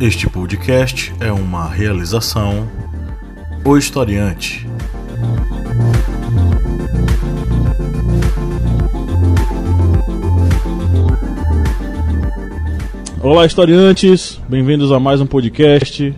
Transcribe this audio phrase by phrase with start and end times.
[0.00, 2.68] Este podcast é uma realização
[3.64, 4.66] O Historiante.
[13.22, 14.40] Olá, historiantes!
[14.48, 16.12] Bem-vindos a mais um podcast.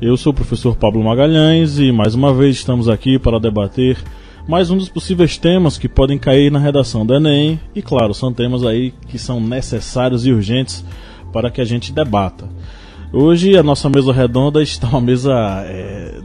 [0.00, 3.98] Eu sou o professor Pablo Magalhães e mais uma vez estamos aqui para debater
[4.48, 7.60] mais um dos possíveis temas que podem cair na redação do Enem.
[7.74, 10.82] E claro, são temas aí que são necessários e urgentes
[11.32, 12.48] para que a gente debata.
[13.12, 15.32] Hoje a nossa mesa redonda está uma mesa,
[15.66, 16.20] é,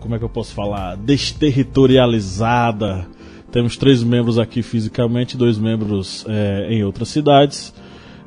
[0.00, 3.06] como é que eu posso falar, desterritorializada.
[3.52, 7.74] Temos três membros aqui fisicamente, dois membros é, em outras cidades.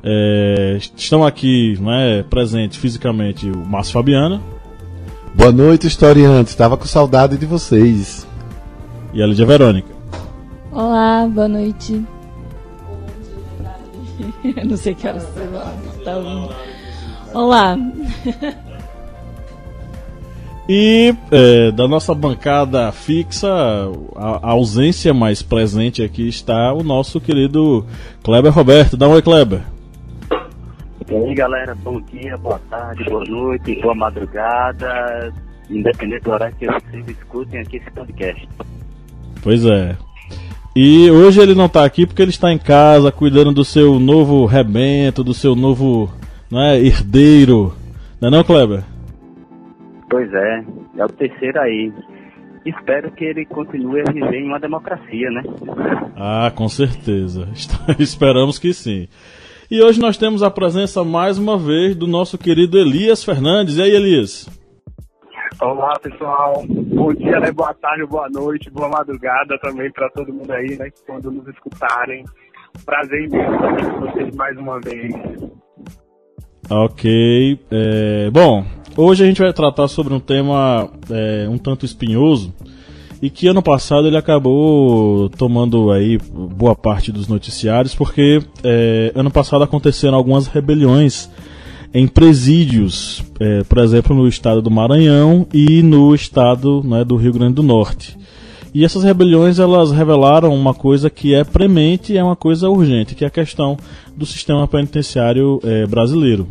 [0.02, 4.42] É, estão aqui né, presentes fisicamente o Márcio Fabiano.
[5.34, 6.52] Boa noite, historiantes.
[6.52, 8.26] Estava com saudade de vocês.
[9.12, 9.88] E a Lídia Verônica.
[10.70, 12.04] Olá, boa noite.
[14.64, 15.48] Não sei que horas você
[15.98, 16.73] está ouvindo.
[17.34, 17.76] Olá.
[20.68, 23.50] E é, da nossa bancada fixa,
[24.16, 27.84] a, a, ausência mais presente aqui está o nosso querido
[28.22, 28.96] Kleber Roberto.
[28.96, 29.60] Dá um oi, Kleber.
[31.10, 35.30] E aí, galera, bom dia, boa tarde, boa noite, boa madrugada,
[35.68, 38.48] independente do horário que vocês escutem aqui esse podcast.
[39.42, 39.96] Pois é.
[40.74, 44.46] E hoje ele não está aqui porque ele está em casa cuidando do seu novo
[44.46, 46.10] rebento, do seu novo
[46.50, 47.74] né, herdeiro.
[48.20, 48.82] Não é não, Kleber?
[50.08, 50.64] Pois é,
[50.98, 51.92] é o terceiro aí.
[52.64, 55.42] Espero que ele continue a viver em uma democracia, né?
[56.16, 57.48] Ah, com certeza.
[57.98, 59.08] Esperamos que sim.
[59.70, 63.76] E hoje nós temos a presença mais uma vez do nosso querido Elias Fernandes.
[63.76, 64.48] E aí, Elias?
[65.60, 66.64] Olá, pessoal.
[66.68, 67.52] Bom dia, né?
[67.52, 70.90] boa tarde, boa noite, boa madrugada também para todo mundo aí, né?
[71.06, 72.24] Quando nos escutarem.
[72.84, 75.14] Prazer imenso estar aqui com vocês mais uma vez.
[76.68, 77.58] Ok.
[77.70, 78.64] É, bom,
[78.96, 82.52] hoje a gente vai tratar sobre um tema é, um tanto espinhoso
[83.20, 89.30] e que ano passado ele acabou tomando aí boa parte dos noticiários porque é, ano
[89.30, 91.30] passado aconteceram algumas rebeliões
[91.92, 97.32] em presídios, é, por exemplo no estado do Maranhão e no estado né, do Rio
[97.32, 98.16] Grande do Norte.
[98.74, 103.14] E essas rebeliões elas revelaram uma coisa que é premente e é uma coisa urgente,
[103.14, 103.78] que é a questão
[104.16, 106.48] do sistema penitenciário é, brasileiro.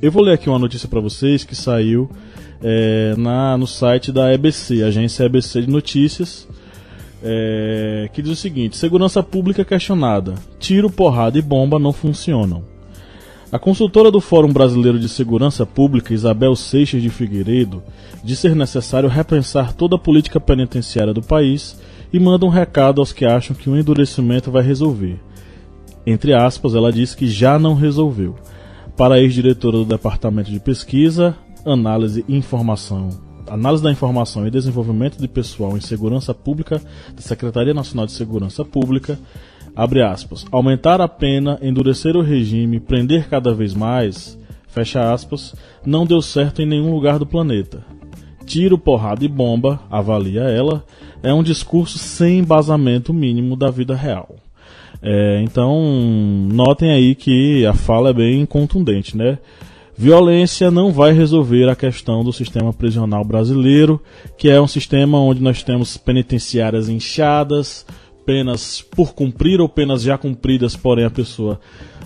[0.00, 2.10] Eu vou ler aqui uma notícia para vocês que saiu
[2.62, 6.48] é, na, no site da EBC, Agência EBC de Notícias,
[7.22, 10.36] é, que diz o seguinte: Segurança pública questionada.
[10.58, 12.75] Tiro, porrada e bomba não funcionam.
[13.50, 17.80] A consultora do Fórum Brasileiro de Segurança Pública, Isabel Seixas de Figueiredo,
[18.24, 21.78] diz ser necessário repensar toda a política penitenciária do país
[22.12, 25.20] e manda um recado aos que acham que o endurecimento vai resolver.
[26.04, 28.34] Entre aspas, ela diz que já não resolveu
[28.96, 33.10] para a ex-diretora do Departamento de Pesquisa, Análise e Informação,
[33.48, 36.82] Análise da Informação e Desenvolvimento de Pessoal em Segurança Pública
[37.14, 39.16] da Secretaria Nacional de Segurança Pública,
[39.76, 44.38] abre aspas, aumentar a pena, endurecer o regime, prender cada vez mais,
[44.68, 45.54] fecha aspas,
[45.84, 47.84] não deu certo em nenhum lugar do planeta.
[48.46, 50.84] Tiro, porrada e bomba, avalia ela,
[51.22, 54.36] é um discurso sem embasamento mínimo da vida real.
[55.02, 55.78] É, então,
[56.50, 59.38] notem aí que a fala é bem contundente, né?
[59.98, 64.00] Violência não vai resolver a questão do sistema prisional brasileiro,
[64.36, 67.86] que é um sistema onde nós temos penitenciárias inchadas,
[68.26, 71.60] penas por cumprir ou penas já cumpridas, porém a pessoa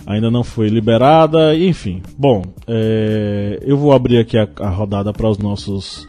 [0.05, 2.01] ainda não foi liberada, enfim.
[2.17, 6.07] Bom, é, eu vou abrir aqui a, a rodada para os nossos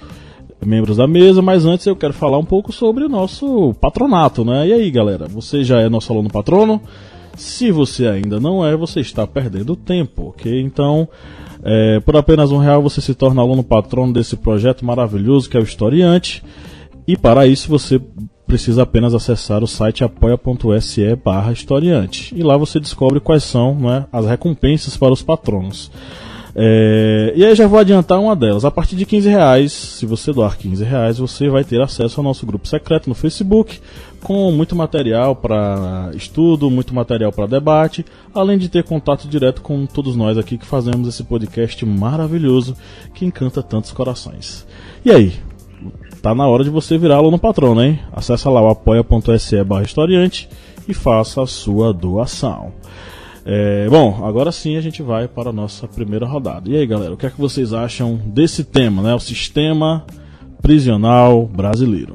[0.65, 4.69] membros da mesa, mas antes eu quero falar um pouco sobre o nosso patronato, né?
[4.69, 6.81] E aí, galera, você já é nosso aluno patrono?
[7.35, 10.61] Se você ainda não é, você está perdendo tempo, ok?
[10.61, 11.09] Então,
[11.65, 15.61] é, por apenas um real você se torna aluno patrono desse projeto maravilhoso que é
[15.61, 16.43] o Historiante.
[17.07, 18.01] E para isso você
[18.53, 22.35] precisa apenas acessar o site apoia.se barra historiante.
[22.37, 25.91] E lá você descobre quais são né, as recompensas para os patronos.
[26.55, 28.67] É, e aí já vou adiantar uma delas.
[28.67, 32.25] A partir de 15 reais, se você doar 15 reais, você vai ter acesso ao
[32.25, 33.81] nosso grupo secreto no Facebook,
[34.23, 38.05] com muito material para estudo, muito material para debate,
[38.35, 42.77] além de ter contato direto com todos nós aqui que fazemos esse podcast maravilhoso
[43.15, 44.67] que encanta tantos corações.
[45.03, 45.33] E aí?
[46.23, 47.99] Tá na hora de você virar aluno patrono, hein?
[48.13, 50.49] Acesse lá o apoia.se barra historiante
[50.87, 52.73] e faça a sua doação.
[53.45, 56.71] É, bom, agora sim a gente vai para a nossa primeira rodada.
[56.71, 59.13] E aí, galera, o que é que vocês acham desse tema, né?
[59.13, 60.07] O sistema
[60.63, 62.15] prisional brasileiro.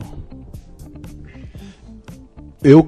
[2.63, 2.87] Eu,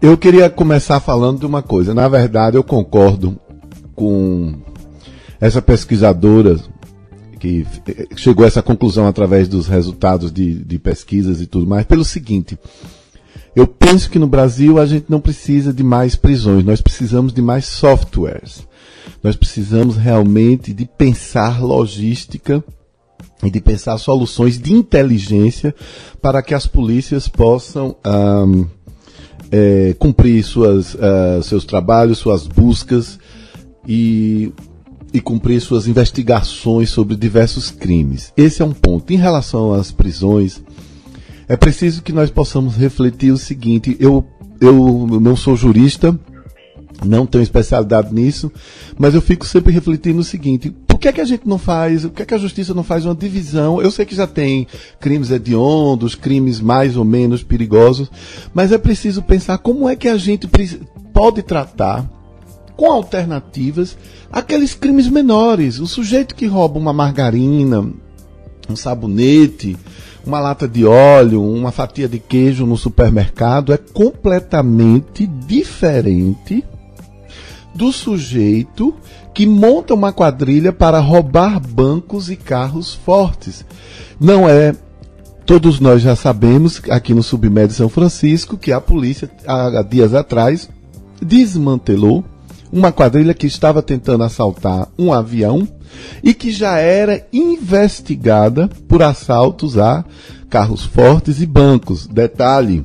[0.00, 1.92] eu queria começar falando de uma coisa.
[1.92, 3.36] Na verdade, eu concordo
[3.96, 4.54] com
[5.40, 6.60] essa pesquisadora
[7.44, 11.84] que eh, chegou a essa conclusão através dos resultados de, de pesquisas e tudo mais,
[11.84, 12.58] pelo seguinte.
[13.54, 17.42] Eu penso que no Brasil a gente não precisa de mais prisões, nós precisamos de
[17.42, 18.66] mais softwares.
[19.22, 22.64] Nós precisamos realmente de pensar logística
[23.42, 25.74] e de pensar soluções de inteligência
[26.22, 28.66] para que as polícias possam um,
[29.52, 33.18] é, cumprir suas, uh, seus trabalhos, suas buscas
[33.86, 34.52] e,
[35.14, 38.32] e cumprir suas investigações sobre diversos crimes.
[38.36, 39.12] Esse é um ponto.
[39.12, 40.60] Em relação às prisões,
[41.48, 44.26] é preciso que nós possamos refletir o seguinte: eu,
[44.60, 46.18] eu não sou jurista,
[47.06, 48.50] não tenho especialidade nisso,
[48.98, 52.02] mas eu fico sempre refletindo o seguinte: por que, é que a gente não faz,
[52.02, 53.80] por que, é que a justiça não faz uma divisão?
[53.80, 54.66] Eu sei que já tem
[54.98, 58.10] crimes hediondos, crimes mais ou menos perigosos,
[58.52, 60.48] mas é preciso pensar como é que a gente
[61.12, 62.10] pode tratar
[62.76, 63.96] com alternativas
[64.30, 65.78] aqueles crimes menores.
[65.78, 67.88] O sujeito que rouba uma margarina,
[68.68, 69.76] um sabonete,
[70.26, 76.64] uma lata de óleo, uma fatia de queijo no supermercado é completamente diferente
[77.74, 78.94] do sujeito
[79.34, 83.64] que monta uma quadrilha para roubar bancos e carros fortes.
[84.18, 84.74] Não é.
[85.44, 90.70] Todos nós já sabemos, aqui no Submédio São Francisco, que a polícia, há dias atrás,
[91.20, 92.24] desmantelou
[92.74, 95.66] uma quadrilha que estava tentando assaltar um avião
[96.24, 100.04] e que já era investigada por assaltos a
[100.50, 102.08] carros fortes e bancos.
[102.08, 102.84] Detalhe,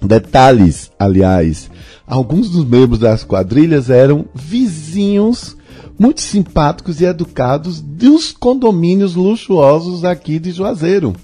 [0.00, 1.68] detalhes, aliás,
[2.06, 5.56] alguns dos membros das quadrilhas eram vizinhos
[5.98, 11.14] muito simpáticos e educados dos condomínios luxuosos aqui de Juazeiro.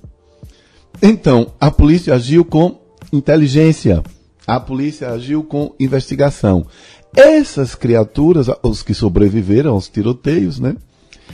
[1.01, 2.81] Então, a polícia agiu com
[3.13, 4.03] inteligência.
[4.45, 6.67] A polícia agiu com investigação.
[7.17, 10.77] Essas criaturas, os que sobreviveram aos tiroteios, né?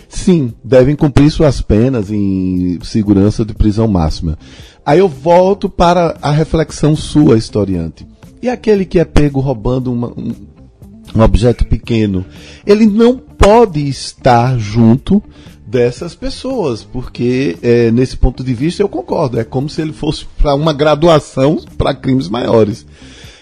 [0.08, 4.38] Sim, devem cumprir suas penas em segurança de prisão máxima.
[4.84, 8.06] Aí eu volto para a reflexão sua, historiante.
[8.40, 10.32] E aquele que é pego roubando uma, um,
[11.14, 12.24] um objeto pequeno?
[12.66, 15.22] Ele não pode estar junto
[15.66, 19.40] dessas pessoas, porque é, nesse ponto de vista eu concordo.
[19.40, 22.86] É como se ele fosse para uma graduação para crimes maiores.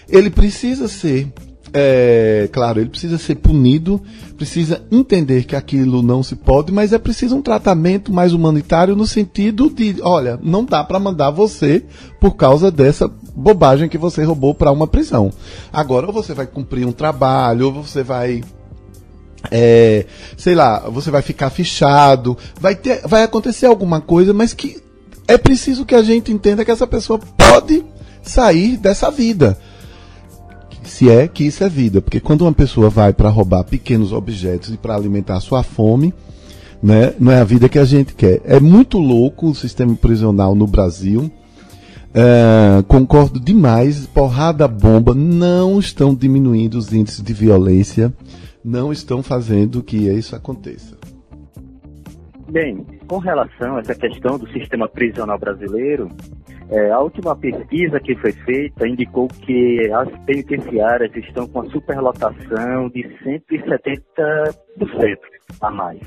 [0.07, 1.27] Ele precisa ser
[1.73, 4.01] é, claro, ele precisa ser punido,
[4.35, 9.07] precisa entender que aquilo não se pode, mas é preciso um tratamento mais humanitário no
[9.07, 11.83] sentido de, olha, não dá para mandar você
[12.19, 15.31] por causa dessa bobagem que você roubou para uma prisão.
[15.71, 18.43] Agora, ou você vai cumprir um trabalho, ou você vai
[19.49, 20.05] é,
[20.37, 24.81] sei lá, você vai ficar fichado, vai ter, vai acontecer alguma coisa, mas que
[25.27, 27.83] é preciso que a gente entenda que essa pessoa pode
[28.21, 29.57] sair dessa vida
[30.83, 34.73] se é que isso é vida, porque quando uma pessoa vai para roubar pequenos objetos
[34.73, 36.13] e para alimentar sua fome,
[36.81, 38.41] né, não é a vida que a gente quer.
[38.43, 41.31] É muito louco o sistema prisional no Brasil.
[42.13, 48.11] É, concordo demais, porrada bomba não estão diminuindo os índices de violência,
[48.65, 50.97] não estão fazendo que isso aconteça.
[52.49, 56.09] Bem, com relação a essa questão do sistema prisional brasileiro,
[56.71, 62.87] é, a última pesquisa que foi feita indicou que as penitenciárias estão com a superlotação
[62.89, 65.17] de 170%
[65.59, 65.99] a mais.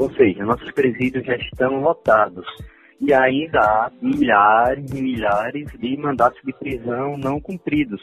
[0.00, 2.46] Ou seja, nossos presídios já estão lotados.
[2.98, 8.00] E ainda há milhares e milhares de mandatos de prisão não cumpridos.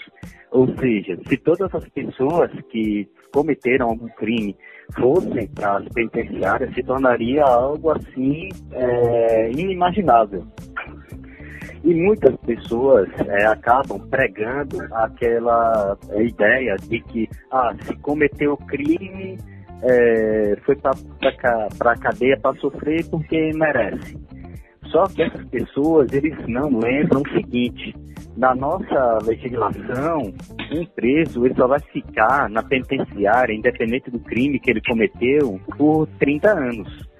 [0.51, 4.55] Ou seja, se todas as pessoas que cometeram algum crime
[4.99, 10.45] fossem para as penitenciárias, se tornaria algo assim é, inimaginável.
[11.83, 19.37] E muitas pessoas é, acabam pregando aquela ideia de que, ah, se cometeu crime,
[19.81, 24.17] é, foi para a cadeia para sofrer porque merece.
[24.85, 27.93] Só que essas pessoas, eles não lembram o seguinte,
[28.37, 30.33] na nossa legislação,
[30.71, 36.07] um preso ele só vai ficar na penitenciária, independente do crime que ele cometeu, por
[36.19, 37.12] 30 anos.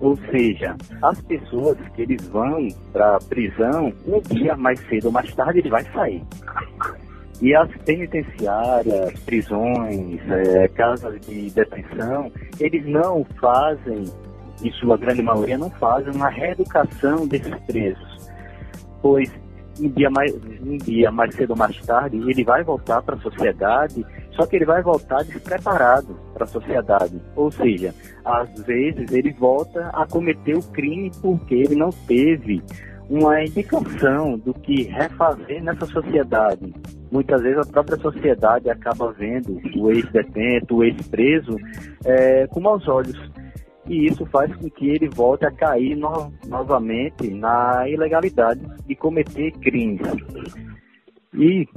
[0.00, 5.12] Ou seja, as pessoas que eles vão para a prisão, um dia mais cedo ou
[5.12, 6.22] mais tarde ele vai sair.
[7.40, 14.04] E as penitenciárias, prisões, é, casas de detenção, eles não fazem,
[14.62, 18.30] em sua grande maioria, não fazem uma reeducação desses presos.
[19.02, 19.30] Pois
[19.80, 23.20] um dia mais, um dia mais cedo ou mais tarde, ele vai voltar para a
[23.20, 24.04] sociedade,
[24.36, 27.20] só que ele vai voltar despreparado para a sociedade.
[27.34, 32.62] Ou seja, às vezes ele volta a cometer o crime porque ele não teve
[33.08, 36.74] uma indicação do que refazer nessa sociedade.
[37.10, 41.56] Muitas vezes a própria sociedade acaba vendo o ex-detento, o ex-preso,
[42.04, 43.18] é, com maus olhos.
[43.88, 49.52] E isso faz com que ele volte a cair no, novamente na ilegalidade de cometer
[49.52, 50.00] crimes.
[51.32, 51.68] E,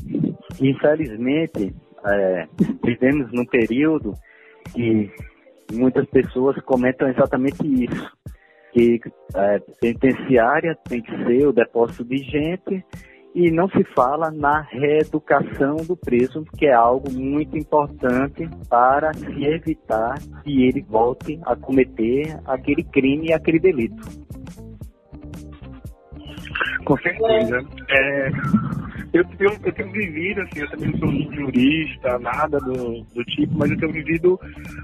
[0.60, 1.76] infelizmente,
[2.06, 2.48] é,
[2.84, 4.14] vivemos num período
[4.74, 5.12] que
[5.74, 8.20] muitas pessoas comentam exatamente isso
[8.72, 9.00] que
[9.36, 12.86] é, penitenciária tem que ser o depósito de gente
[13.34, 19.46] e não se fala na reeducação do preso, que é algo muito importante para se
[19.46, 24.04] evitar que ele volte a cometer aquele crime e aquele delito.
[26.86, 27.66] Com certeza.
[27.90, 28.32] É,
[29.12, 33.58] eu, eu, eu, tenho vivido, assim, eu também não sou jurista, nada do, do tipo,
[33.58, 34.40] mas eu tenho vivido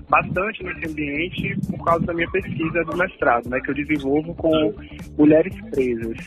[0.10, 4.74] bastante nesse ambiente por causa da minha pesquisa do mestrado, né, que eu desenvolvo com
[5.18, 6.18] mulheres presas.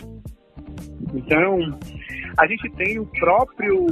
[1.13, 1.79] Então,
[2.39, 3.87] a gente tem o próprio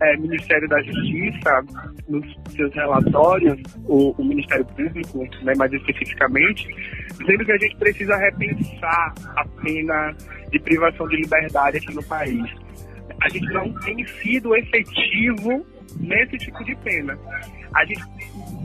[0.00, 1.64] é, Ministério da Justiça,
[2.08, 2.24] nos
[2.54, 6.66] seus relatórios, o, o Ministério Público, né, mais especificamente,
[7.18, 10.16] dizendo que a gente precisa repensar a pena
[10.54, 12.64] de privação de liberdade aqui no país
[13.20, 15.66] a gente não tem sido efetivo
[15.98, 17.18] nesse tipo de pena.
[17.74, 18.04] A gente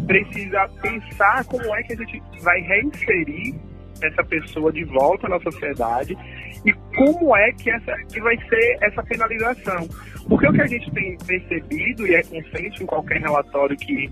[0.05, 3.55] precisa pensar como é que a gente vai reinserir
[4.01, 6.17] essa pessoa de volta na sociedade
[6.65, 9.87] e como é que, essa, que vai ser essa penalização.
[10.27, 14.09] Porque o que a gente tem percebido, e é consciente em qualquer relatório que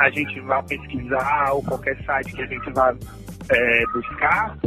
[0.00, 2.94] a gente vá pesquisar ou qualquer site que a gente vá
[3.50, 4.58] é, buscar,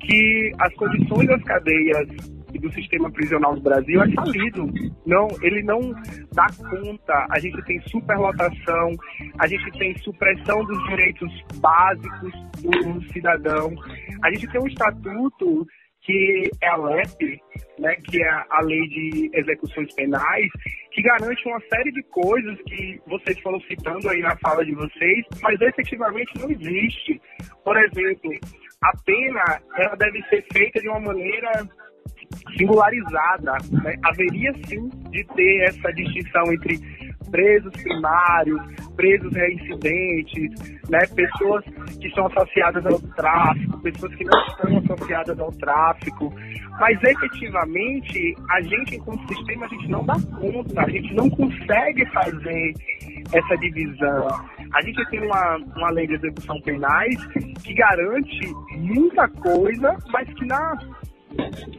[0.00, 2.08] que as condições das cadeias
[2.58, 4.68] do sistema prisional do Brasil é falido.
[5.06, 5.80] Não, ele não
[6.32, 7.26] dá conta.
[7.30, 8.96] A gente tem superlotação,
[9.38, 13.72] a gente tem supressão dos direitos básicos do cidadão.
[14.22, 15.66] A gente tem um estatuto
[16.02, 17.40] que é a LEP,
[17.78, 20.48] né, que é a lei de execuções penais,
[20.92, 25.26] que garante uma série de coisas que vocês foram citando aí na fala de vocês,
[25.42, 27.20] mas efetivamente não existe.
[27.62, 28.32] Por exemplo,
[28.82, 31.68] a pena ela deve ser feita de uma maneira
[32.56, 33.52] singularizada.
[33.82, 33.94] Né?
[34.04, 36.78] Haveria sim de ter essa distinção entre
[37.30, 38.60] presos primários,
[38.96, 41.00] presos reincidentes, né?
[41.14, 41.64] pessoas
[42.00, 46.34] que são associadas ao tráfico, pessoas que não estão associadas ao tráfico.
[46.78, 52.06] Mas efetivamente, a gente, enquanto sistema, a gente não dá conta, a gente não consegue
[52.06, 52.74] fazer
[53.32, 54.28] essa divisão.
[54.72, 57.16] A gente tem uma, uma lei de execução penais
[57.62, 60.78] que garante muita coisa, mas que na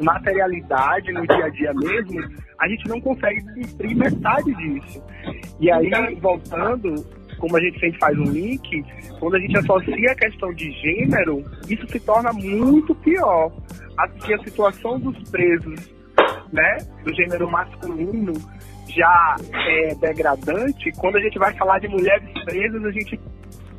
[0.02, 2.20] materialidade no dia a dia mesmo,
[2.60, 5.04] a gente não consegue cumprir metade disso.
[5.60, 6.96] E aí, voltando,
[7.38, 8.84] como a gente sempre faz um link,
[9.20, 13.52] quando a gente associa a questão de gênero, isso se torna muito pior.
[13.98, 15.92] Assim, a situação dos presos,
[16.52, 18.34] né, do gênero masculino,
[18.88, 20.92] já é degradante.
[20.98, 23.20] Quando a gente vai falar de mulheres presas, a gente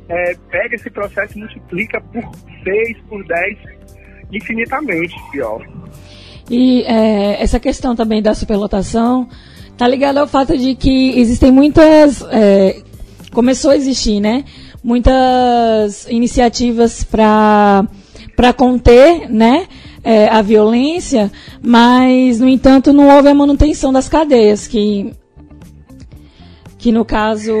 [0.09, 2.23] é, pega esse processo e multiplica por
[2.63, 3.83] 6, por 10
[4.37, 5.65] infinitamente pior.
[6.49, 9.27] E é, essa questão também da superlotação
[9.77, 12.21] tá ligada ao fato de que existem muitas.
[12.29, 12.81] É,
[13.31, 14.45] começou a existir, né?
[14.83, 17.87] Muitas iniciativas para
[18.55, 19.67] conter, né?
[20.03, 25.13] É, a violência, mas, no entanto, não houve a manutenção das cadeias, que,
[26.77, 27.53] que no caso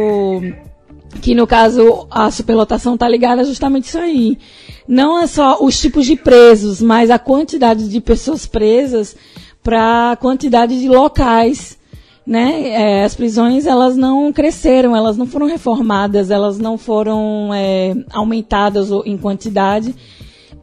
[1.21, 4.37] que no caso a superlotação está ligada justamente isso aí
[4.87, 9.15] não é só os tipos de presos, mas a quantidade de pessoas presas
[9.61, 11.77] para a quantidade de locais.
[12.25, 12.69] Né?
[12.69, 18.89] É, as prisões elas não cresceram, elas não foram reformadas, elas não foram é, aumentadas
[19.05, 19.93] em quantidade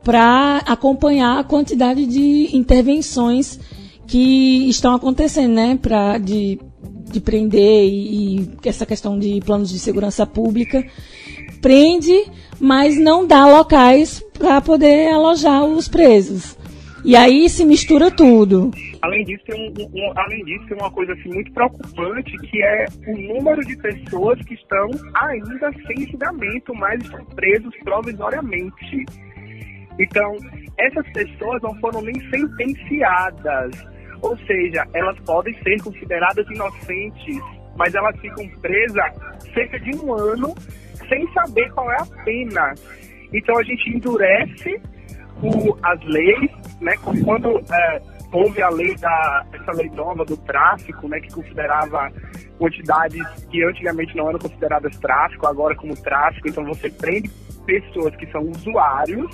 [0.02, 3.60] para acompanhar a quantidade de intervenções
[4.06, 5.78] que estão acontecendo, né?
[5.80, 6.58] Pra, de,
[7.10, 10.82] de prender e, e essa questão de planos de segurança pública
[11.60, 12.24] prende,
[12.60, 16.58] mas não dá locais para poder alojar os presos.
[17.04, 18.70] E aí se mistura tudo.
[19.02, 22.84] Além disso, tem, um, um, além disso, tem uma coisa assim, muito preocupante, que é
[23.06, 29.06] o número de pessoas que estão ainda sem julgamento, mas estão presos provisoriamente.
[29.98, 30.36] Então,
[30.78, 33.70] essas pessoas não foram nem sentenciadas,
[34.20, 37.38] ou seja, elas podem ser consideradas inocentes,
[37.76, 39.12] mas elas ficam presas
[39.54, 40.54] cerca de um ano
[41.10, 42.74] sem saber qual é a pena.
[43.34, 44.80] Então a gente endurece
[45.42, 46.50] o, as leis,
[46.80, 46.94] né?
[47.24, 48.02] Quando é,
[48.32, 51.20] houve a lei da essa lei nova do tráfico, né?
[51.20, 52.10] Que considerava
[52.58, 56.48] quantidades que antigamente não eram consideradas tráfico, agora como tráfico.
[56.48, 57.28] Então você prende
[57.66, 59.30] pessoas que são usuários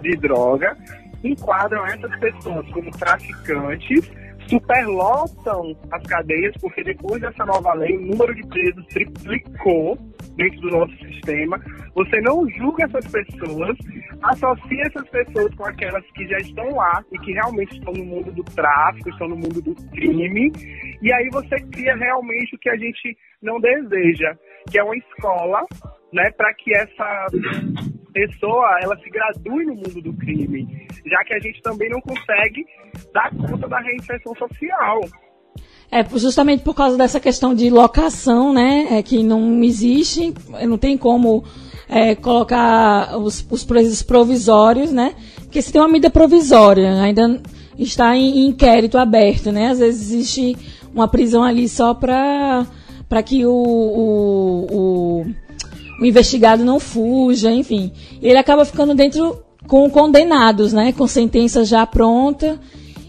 [0.00, 0.76] de droga
[1.24, 4.10] enquadram essas pessoas como traficantes,
[4.48, 9.96] superlotam as cadeias, porque depois dessa nova lei, o número de presos triplicou
[10.36, 11.60] dentro do nosso sistema.
[11.94, 13.76] Você não julga essas pessoas,
[14.22, 18.32] associa essas pessoas com aquelas que já estão lá e que realmente estão no mundo
[18.32, 20.52] do tráfico, estão no mundo do crime,
[21.00, 24.36] e aí você cria realmente o que a gente não deseja,
[24.70, 25.62] que é uma escola,
[26.12, 27.26] né, para que essa
[28.12, 32.64] pessoa ela se gradue no mundo do crime, já que a gente também não consegue
[33.14, 35.00] dar conta da reinserção social.
[35.90, 40.34] É, justamente por causa dessa questão de locação, né, é, que não existe,
[40.66, 41.44] não tem como
[41.88, 47.40] é, colocar os, os presos provisórios, né, porque se tem uma medida provisória, ainda
[47.78, 50.56] está em, inquérito aberto, né, às vezes existe
[50.92, 52.66] uma prisão ali só para
[53.08, 55.26] para que o, o, o
[56.00, 57.92] o investigado não fuja, enfim.
[58.20, 62.58] Ele acaba ficando dentro com condenados, né, com sentença já pronta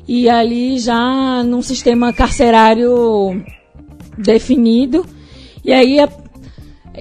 [0.08, 3.44] e ali já num sistema carcerário
[4.18, 5.06] definido.
[5.64, 5.98] E aí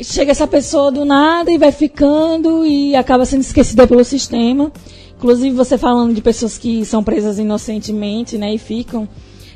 [0.02, 4.73] chega essa pessoa do nada e vai ficando e acaba sendo esquecida pelo sistema.
[5.16, 9.08] Inclusive você falando de pessoas que são presas inocentemente, né, e ficam.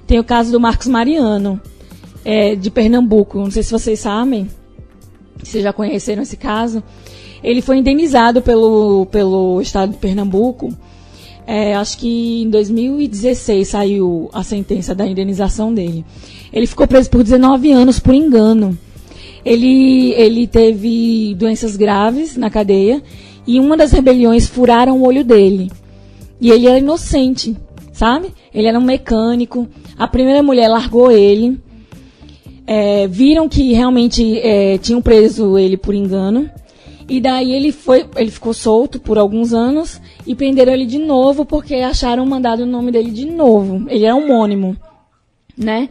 [0.07, 1.61] Tem o caso do Marcos Mariano,
[2.25, 3.39] é, de Pernambuco.
[3.39, 4.49] Não sei se vocês sabem
[5.43, 6.83] vocês já conheceram esse caso,
[7.43, 10.75] ele foi indenizado pelo, pelo estado de Pernambuco.
[11.51, 16.05] É, acho que em 2016 saiu a sentença da indenização dele.
[16.53, 18.77] Ele ficou preso por 19 anos por engano.
[19.43, 23.03] Ele, ele teve doenças graves na cadeia
[23.47, 25.73] e uma das rebeliões furaram o olho dele.
[26.39, 27.57] E ele era inocente,
[27.95, 28.29] sabe?
[28.53, 29.67] Ele era um mecânico.
[29.97, 31.59] A primeira mulher largou ele
[32.67, 36.51] é, viram que realmente é, tinham preso ele por engano.
[37.09, 41.45] E daí ele foi, ele ficou solto por alguns anos e prenderam ele de novo
[41.47, 43.87] porque acharam mandado o nome dele de novo.
[43.89, 44.77] Ele é homônimo,
[45.57, 45.89] né?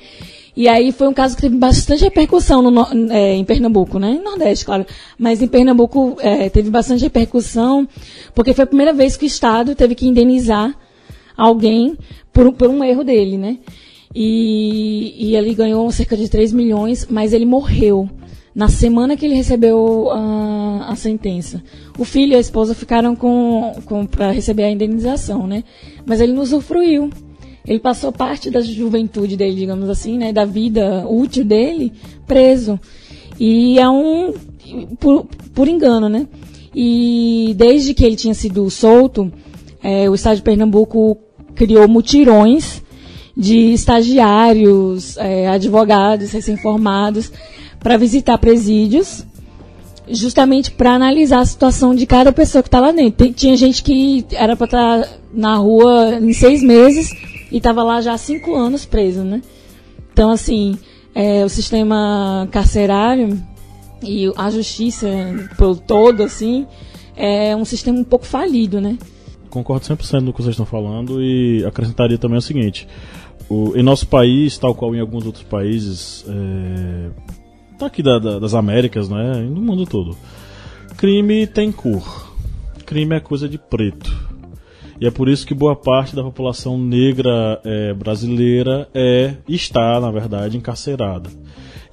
[0.56, 4.14] E aí foi um caso que teve bastante repercussão no, é, em Pernambuco, né?
[4.14, 4.86] No Nordeste, claro.
[5.18, 7.88] Mas em Pernambuco é, teve bastante repercussão
[8.36, 10.76] porque foi a primeira vez que o Estado teve que indenizar
[11.36, 11.98] alguém
[12.32, 13.58] por, por um erro dele, né?
[14.14, 18.08] E, e ele ganhou cerca de 3 milhões, mas ele morreu
[18.58, 21.62] na semana que ele recebeu a, a sentença.
[21.96, 25.64] O filho e a esposa ficaram com, com para receber a indenização, né?
[26.04, 27.12] Mas ele não usufruiu.
[27.68, 31.94] Ele passou parte da juventude dele, digamos assim, né, da vida útil dele,
[32.26, 32.80] preso.
[33.40, 34.34] E é um
[35.00, 36.26] por, por engano, né?
[36.74, 39.32] E desde que ele tinha sido solto,
[39.84, 41.16] é, o Estado de Pernambuco
[41.54, 42.82] criou mutirões
[43.36, 47.32] de estagiários, é, advogados recém-formados,
[47.88, 49.26] para visitar presídios,
[50.10, 53.14] justamente para analisar a situação de cada pessoa que está lá dentro.
[53.14, 57.14] Tem, tinha gente que era para estar tá na rua em seis meses
[57.50, 59.42] e estava lá já há cinco anos preso, né?
[60.12, 60.78] Então, assim,
[61.16, 63.42] é, o sistema carcerário
[64.04, 65.08] e a justiça
[65.58, 66.68] por todo, assim,
[67.16, 68.98] é um sistema um pouco falido, né?
[69.50, 72.86] Concordo 100% no que vocês estão falando e acrescentaria também o seguinte:
[73.48, 77.37] o, em nosso país, tal qual em alguns outros países, é,
[77.78, 80.18] tá aqui da, da, das Américas, né, no mundo todo,
[80.98, 82.28] crime tem cor.
[82.86, 84.28] Crime é coisa de preto.
[85.00, 90.10] E é por isso que boa parte da população negra é, brasileira é está, na
[90.10, 91.30] verdade, encarcerada.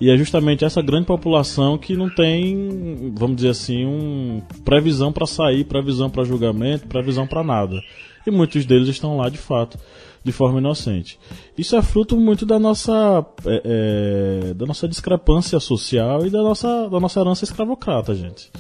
[0.05, 5.27] E é justamente essa grande população que não tem, vamos dizer assim, um previsão para
[5.27, 7.81] sair, previsão para julgamento, previsão para nada.
[8.27, 9.79] E muitos deles estão lá de fato
[10.23, 11.19] de forma inocente.
[11.57, 16.87] Isso é fruto muito da nossa, é, é, da nossa discrepância social e da nossa,
[16.87, 18.51] da nossa herança escravocrata, gente.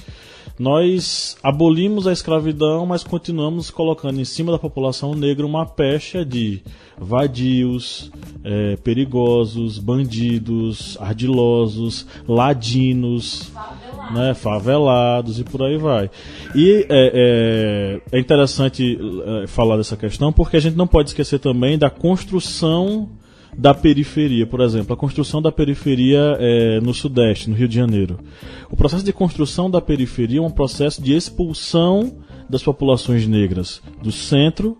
[0.58, 6.62] Nós abolimos a escravidão, mas continuamos colocando em cima da população negra uma pecha de
[6.96, 8.10] vadios,
[8.44, 13.50] é, perigosos, bandidos, ardilosos, ladinos,
[14.12, 16.08] né, favelados e por aí vai.
[16.54, 18.96] E é, é, é interessante
[19.42, 23.08] é, falar dessa questão porque a gente não pode esquecer também da construção
[23.56, 28.18] da periferia, por exemplo, a construção da periferia é, no Sudeste, no Rio de Janeiro.
[28.70, 32.12] O processo de construção da periferia é um processo de expulsão
[32.48, 34.76] das populações negras do centro,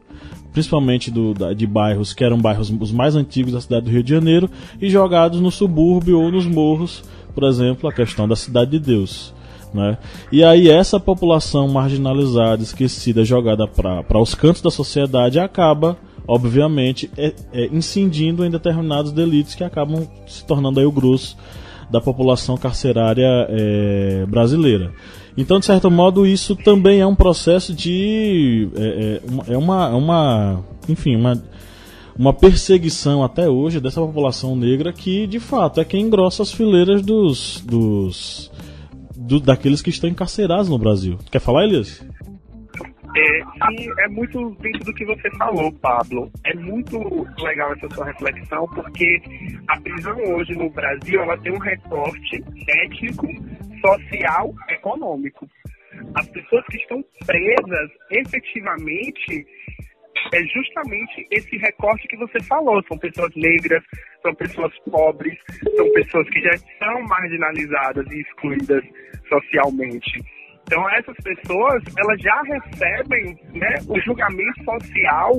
[0.52, 4.02] principalmente do, da, de bairros que eram bairros os mais antigos da cidade do Rio
[4.02, 7.02] de Janeiro, e jogados no subúrbio ou nos morros,
[7.34, 9.34] por exemplo, a questão da Cidade de Deus.
[9.72, 9.98] Né?
[10.30, 17.34] E aí essa população marginalizada, esquecida, jogada para os cantos da sociedade acaba obviamente, é,
[17.52, 21.36] é, incidindo em determinados delitos que acabam se tornando aí o grosso
[21.90, 24.92] da população carcerária é, brasileira.
[25.36, 28.68] Então, de certo modo, isso também é um processo de.
[28.76, 30.64] É, é, uma, é uma.
[30.88, 31.42] Enfim, uma,
[32.16, 37.02] uma perseguição até hoje dessa população negra que, de fato, é quem engrossa as fileiras
[37.02, 37.62] dos.
[37.66, 38.50] dos
[39.16, 41.18] do, daqueles que estão encarcerados no Brasil.
[41.30, 42.02] Quer falar, Elias?
[43.16, 46.30] É, sim, é muito dentro do que você falou, Pablo.
[46.44, 46.98] É muito
[47.38, 49.22] legal essa sua reflexão, porque
[49.68, 53.28] a prisão hoje no Brasil ela tem um recorte étnico,
[53.80, 55.48] social, econômico.
[56.16, 59.46] As pessoas que estão presas efetivamente
[60.32, 62.82] é justamente esse recorte que você falou.
[62.88, 63.82] São pessoas negras,
[64.22, 65.38] são pessoas pobres,
[65.76, 68.84] são pessoas que já são marginalizadas e excluídas
[69.28, 70.20] socialmente.
[70.66, 75.32] Então essas pessoas, elas já recebem né, o julgamento social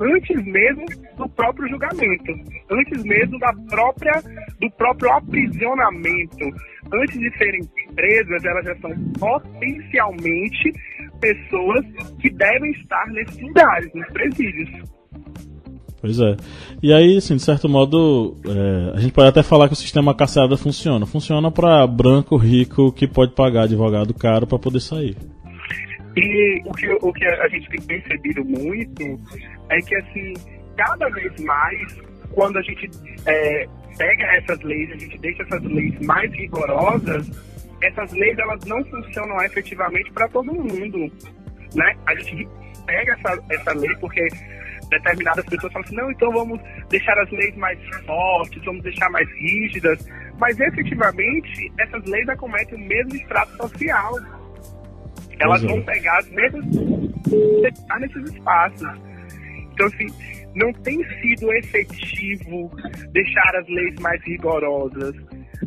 [0.00, 0.84] antes mesmo
[1.16, 2.32] do próprio julgamento,
[2.70, 4.12] antes mesmo da própria,
[4.60, 6.44] do próprio aprisionamento.
[6.92, 7.60] Antes de serem
[7.94, 10.72] presas, elas já são potencialmente
[11.20, 11.84] pessoas
[12.20, 14.94] que devem estar nesses lugares, nos presídios.
[16.04, 16.36] Pois é.
[16.82, 20.14] E aí, assim, de certo modo, é, a gente pode até falar que o sistema
[20.14, 21.06] carcerário funciona.
[21.06, 25.16] Funciona para branco rico que pode pagar advogado caro para poder sair.
[26.14, 29.18] E o que, o que a gente tem percebido muito
[29.70, 30.34] é que, assim,
[30.76, 31.98] cada vez mais,
[32.32, 32.90] quando a gente
[33.24, 37.30] é, pega essas leis, a gente deixa essas leis mais rigorosas,
[37.82, 41.10] essas leis elas não funcionam efetivamente para todo mundo.
[41.74, 41.96] Né?
[42.04, 42.46] A gente
[42.84, 44.28] pega essa, essa lei porque
[44.98, 49.28] determinadas pessoas falam assim, não, então vamos deixar as leis mais fortes, vamos deixar mais
[49.32, 50.06] rígidas,
[50.38, 54.14] mas efetivamente essas leis acometem o mesmo extrato social.
[55.40, 55.66] Elas é.
[55.66, 56.64] vão pegar as mesmas
[58.00, 58.88] nesses espaços.
[59.72, 60.06] Então, assim,
[60.54, 62.70] não tem sido efetivo
[63.12, 65.14] deixar as leis mais rigorosas.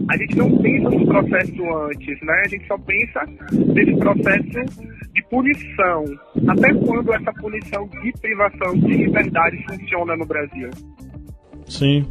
[0.09, 2.41] A gente não pensa no processo antes, né?
[2.45, 6.05] A gente só pensa nesse processo de punição.
[6.47, 10.69] Até quando essa punição de privação de liberdade funciona no Brasil?
[11.65, 12.05] Sim.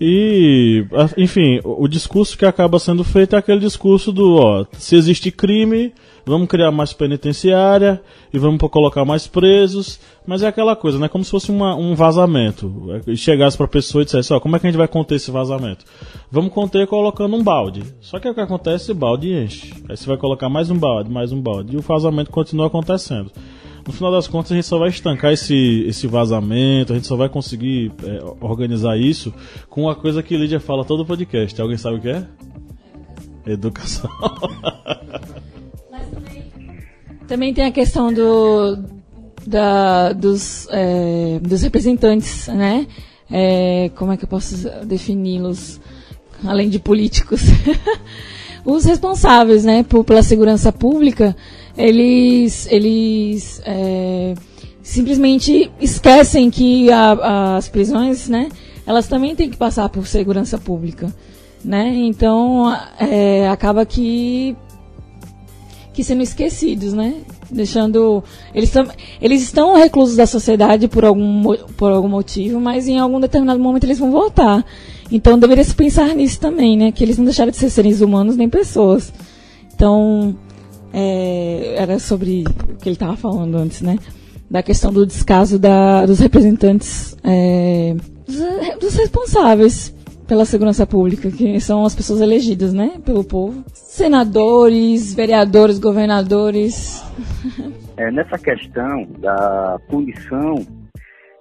[0.00, 0.84] E,
[1.16, 5.92] enfim, o discurso que acaba sendo feito é aquele discurso do, ó, se existe crime,
[6.26, 11.08] vamos criar mais penitenciária e vamos colocar mais presos, mas é aquela coisa, né?
[11.08, 13.00] Como se fosse uma, um vazamento.
[13.16, 15.30] Chegasse para a pessoa e dissesse, ó, como é que a gente vai conter esse
[15.30, 15.84] vazamento?
[16.30, 17.82] Vamos conter colocando um balde.
[18.00, 19.74] Só que o que acontece, o balde enche.
[19.88, 23.32] Aí você vai colocar mais um balde, mais um balde, e o vazamento continua acontecendo.
[23.84, 27.16] No final das contas, a gente só vai estancar esse, esse vazamento, a gente só
[27.16, 29.34] vai conseguir é, organizar isso
[29.68, 31.60] com uma coisa que Lídia fala todo podcast.
[31.60, 32.24] Alguém sabe o que é?
[33.44, 34.08] Educação.
[37.26, 39.01] Também tem a questão do,
[39.46, 42.86] da, dos, é, dos representantes, né?
[43.30, 45.80] É, como é que eu posso defini-los,
[46.44, 47.42] além de políticos?
[48.64, 51.34] Os responsáveis, né, por, pela segurança pública,
[51.76, 54.34] eles, eles é,
[54.82, 58.48] simplesmente esquecem que a, as prisões, né,
[58.86, 61.12] elas também têm que passar por segurança pública,
[61.64, 61.92] né?
[61.94, 64.56] Então, é, acaba que
[65.92, 67.16] que sendo esquecidos, né?
[67.50, 68.24] Deixando.
[68.54, 68.86] Eles, tam,
[69.20, 71.42] eles estão reclusos da sociedade por algum,
[71.76, 74.64] por algum motivo, mas em algum determinado momento eles vão voltar.
[75.10, 76.92] Então deveria se pensar nisso também, né?
[76.92, 79.12] Que eles não deixaram de ser seres humanos nem pessoas.
[79.74, 80.34] Então,
[80.92, 83.98] é, era sobre o que ele estava falando antes, né?
[84.50, 87.94] Da questão do descaso da, dos representantes, é,
[88.26, 89.92] dos, dos responsáveis
[90.32, 93.62] pela segurança pública, que são as pessoas elegidas, né, pelo povo.
[93.74, 97.04] Senadores, vereadores, governadores.
[97.98, 100.54] É, nessa questão da punição,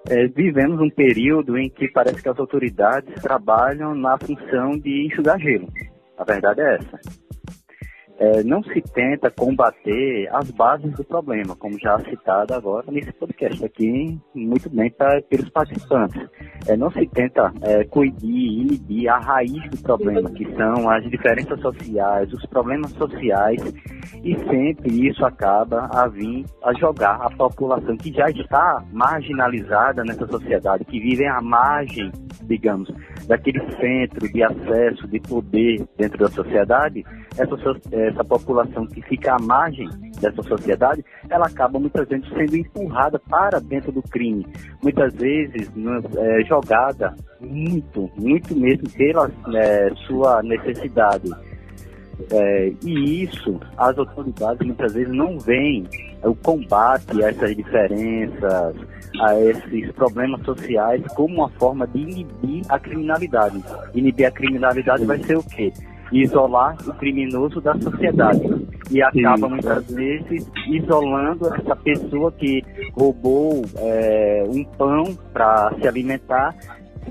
[0.10, 5.40] é, vivemos um período em que parece que as autoridades trabalham na função de enxugar
[5.40, 5.70] gelo.
[6.18, 7.21] A verdade é essa
[8.22, 13.66] é, não se tenta combater as bases do problema, como já citado agora nesse podcast
[13.66, 16.30] aqui, muito bem pra, pelos participantes.
[16.68, 21.60] É, não se tenta é, coibir, inibir a raiz do problema, que são as diferenças
[21.62, 23.60] sociais, os problemas sociais,
[24.24, 30.28] e sempre isso acaba a vir a jogar a população que já está marginalizada nessa
[30.28, 32.12] sociedade, que vive à margem,
[32.44, 32.88] digamos,
[33.28, 37.04] daquele centro de acesso, de poder dentro da sociedade,
[37.38, 37.56] essa,
[37.92, 39.90] essa população que fica à margem
[40.20, 44.46] dessa sociedade, ela acaba muitas vezes sendo empurrada para dentro do crime.
[44.82, 45.72] Muitas vezes
[46.18, 51.30] é, jogada muito, muito mesmo pela é, sua necessidade.
[52.32, 55.88] É, e isso, as autoridades muitas vezes não veem
[56.24, 58.76] o combate a essas diferenças,
[59.20, 63.64] a esses problemas sociais como uma forma de inibir a criminalidade.
[63.96, 65.74] Inibir a criminalidade vai ser o quê?
[66.12, 68.42] Isolar o criminoso da sociedade.
[68.90, 72.62] e acaba muitas vezes isolando essa pessoa que
[72.94, 76.54] roubou é, um pão para se alimentar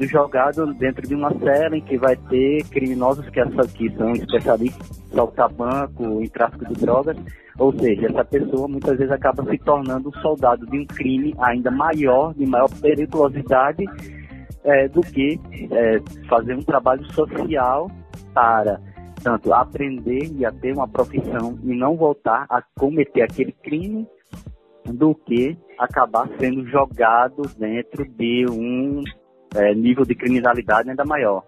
[0.06, 3.42] jogado dentro de uma cela em que vai ter criminosos que,
[3.74, 7.16] que são especialistas em saltar banco, em tráfico de drogas,
[7.58, 11.70] ou seja, essa pessoa muitas vezes acaba se tornando um soldado de um crime ainda
[11.70, 13.84] maior, de maior periculosidade,
[14.62, 17.90] é, do que é, fazer um trabalho social
[18.32, 18.80] para
[19.22, 24.06] tanto aprender e a ter uma profissão e não voltar a cometer aquele crime
[24.84, 29.02] do que acabar sendo jogado dentro de um
[29.54, 31.44] é, nível de criminalidade ainda maior.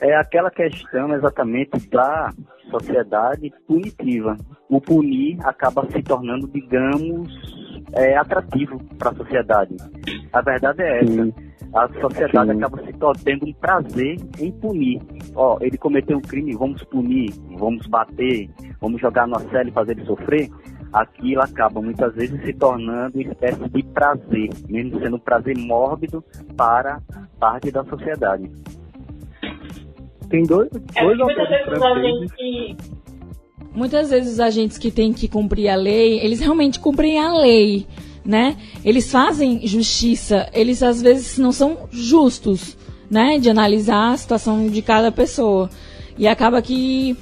[0.00, 2.32] É aquela questão exatamente da
[2.70, 4.36] sociedade punitiva.
[4.68, 7.32] O punir acaba se tornando, digamos,
[7.94, 9.76] é, atrativo para a sociedade.
[10.32, 11.12] A verdade é essa.
[11.12, 11.47] Sim.
[11.74, 12.56] A sociedade Sim.
[12.56, 15.00] acaba se tendo um prazer em punir.
[15.34, 18.48] Ó, ele cometeu um crime, vamos punir, vamos bater,
[18.80, 20.50] vamos jogar na cela e fazer ele sofrer
[20.92, 26.24] aquilo acaba muitas vezes se tornando uma espécie de prazer, mesmo sendo um prazer mórbido
[26.56, 27.00] para
[27.38, 28.50] parte da sociedade.
[30.28, 32.76] Tem dois, é, dois autores franceses.
[33.72, 37.86] Muitas vezes os agentes que têm que cumprir a lei, eles realmente cumprem a lei,
[38.28, 38.58] né?
[38.84, 42.76] Eles fazem justiça, eles às vezes não são justos,
[43.10, 43.38] né?
[43.38, 45.70] De analisar a situação de cada pessoa.
[46.18, 47.16] E acaba que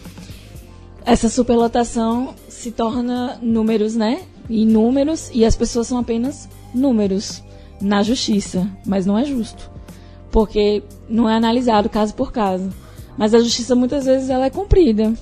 [1.05, 4.23] essa superlotação se torna números, né?
[4.51, 7.41] E números, e as pessoas são apenas números
[7.81, 8.69] na justiça.
[8.85, 9.71] Mas não é justo.
[10.33, 12.69] Porque não é analisado caso por caso.
[13.17, 15.15] Mas a justiça muitas vezes ela é cumprida.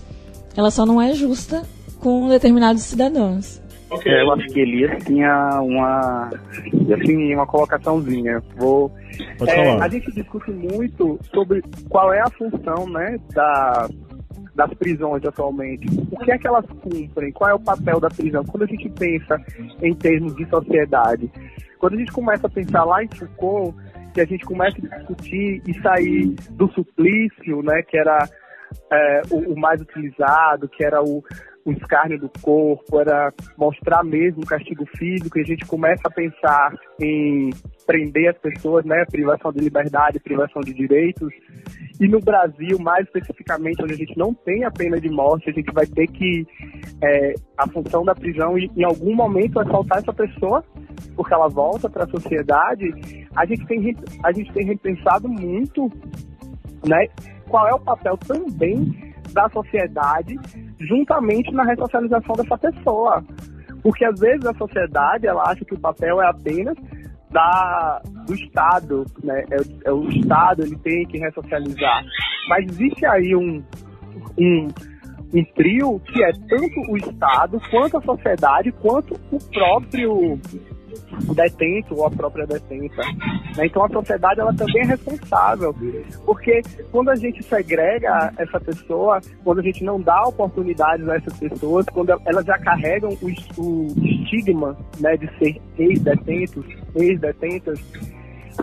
[0.57, 1.62] Ela só não é justa
[2.01, 3.61] com determinados cidadãos.
[4.05, 6.31] É, eu acho que Elias tinha uma,
[6.95, 8.43] assim, uma colocaçãozinha.
[8.57, 8.91] Vou,
[9.47, 13.89] é, a gente discute muito sobre qual é a função né, da,
[14.55, 15.87] das prisões atualmente?
[16.11, 17.33] O que é que elas cumprem?
[17.33, 18.45] Qual é o papel da prisão?
[18.45, 19.41] Quando a gente pensa
[19.83, 21.31] em termos de sociedade,
[21.79, 23.77] quando a gente começa a pensar lá em Foucault,
[24.15, 28.29] que a gente começa a discutir e sair do suplício, né, que era
[28.91, 31.23] é, o, o, mais utilizado, que era o,
[31.64, 36.11] o escárnio do corpo, era mostrar mesmo o castigo físico, e a gente começa a
[36.11, 37.50] pensar em
[37.87, 41.33] prender as pessoas, né, privação de liberdade, privação de direitos,
[42.00, 45.53] e no Brasil, mais especificamente, onde a gente não tem a pena de morte, a
[45.53, 46.46] gente vai ter que.
[47.03, 50.64] É, a função da prisão, e em algum momento, vai faltar essa pessoa,
[51.14, 52.85] porque ela volta para a sociedade.
[53.37, 55.90] A gente, tem, a gente tem repensado muito
[56.87, 57.07] né,
[57.48, 60.38] qual é o papel também da sociedade,
[60.87, 63.25] juntamente na ressocialização dessa pessoa.
[63.83, 66.77] Porque às vezes a sociedade ela acha que o papel é apenas
[67.31, 69.44] da, do Estado, né?
[69.51, 72.05] É, é, o Estado, ele tem que ressocializar.
[72.49, 73.62] Mas existe aí um,
[74.38, 74.68] um,
[75.35, 80.38] um trio que é tanto o Estado, quanto a sociedade, quanto o próprio
[81.35, 83.03] detento ou a própria detenta.
[83.57, 83.67] Né?
[83.67, 85.75] Então a sociedade ela também é responsável,
[86.25, 91.39] porque quando a gente segrega essa pessoa, quando a gente não dá oportunidades a essas
[91.39, 97.81] pessoas, quando elas já carregam o, o estigma né, de ser ex-detentos, ex-detentas,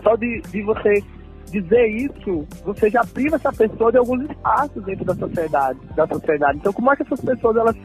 [0.02, 1.02] só de, de você
[1.50, 6.58] dizer isso, você já priva essa pessoa de alguns espaços dentro da sociedade, da sociedade.
[6.58, 7.76] Então, como é que essas pessoas elas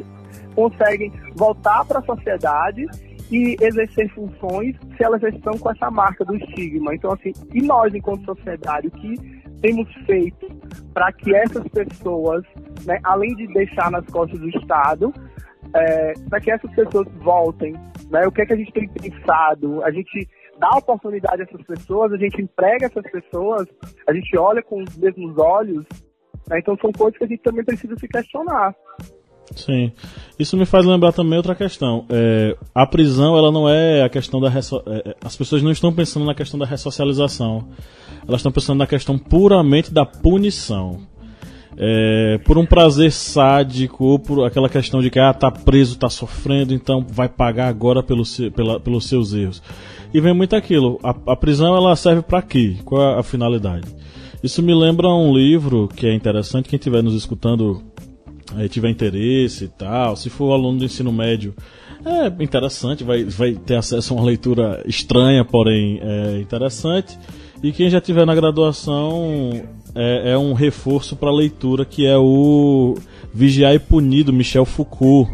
[0.55, 2.85] conseguem voltar para a sociedade
[3.31, 6.95] e exercer funções se elas estão com essa marca do estigma.
[6.95, 9.15] Então, assim, e nós, enquanto sociedade, o que
[9.61, 10.47] temos feito
[10.93, 12.43] para que essas pessoas,
[12.85, 15.13] né, além de deixar nas costas do Estado,
[15.73, 17.73] é, para que essas pessoas voltem,
[18.09, 19.83] né, o que é que a gente tem pensado?
[19.83, 20.27] A gente
[20.59, 23.67] dá oportunidade a essas pessoas, a gente emprega essas pessoas,
[24.07, 25.85] a gente olha com os mesmos olhos,
[26.47, 28.73] né, então são coisas que a gente também precisa se questionar.
[29.55, 29.91] Sim.
[30.37, 32.05] Isso me faz lembrar também outra questão.
[32.09, 34.49] É, a prisão, ela não é a questão da.
[34.49, 34.81] Resso...
[34.85, 37.67] É, é, as pessoas não estão pensando na questão da ressocialização.
[38.27, 40.99] Elas estão pensando na questão puramente da punição.
[41.79, 46.09] É, por um prazer sádico, ou por aquela questão de que ah, tá preso, tá
[46.09, 49.61] sofrendo, então vai pagar agora pelo seu, pela, pelos seus erros.
[50.11, 50.99] E vem muito aquilo.
[51.03, 52.77] A, a prisão ela serve para quê?
[52.83, 53.87] Qual é a finalidade?
[54.43, 56.69] Isso me lembra um livro que é interessante.
[56.69, 57.83] Quem estiver nos escutando
[58.55, 61.53] aí tiver interesse e tal, se for aluno do ensino médio,
[62.05, 67.17] é interessante, vai, vai ter acesso a uma leitura estranha, porém é interessante.
[67.61, 69.63] E quem já tiver na graduação
[69.95, 72.95] é, é um reforço para a leitura que é o
[73.33, 75.29] Vigiar e Punir do Michel Foucault.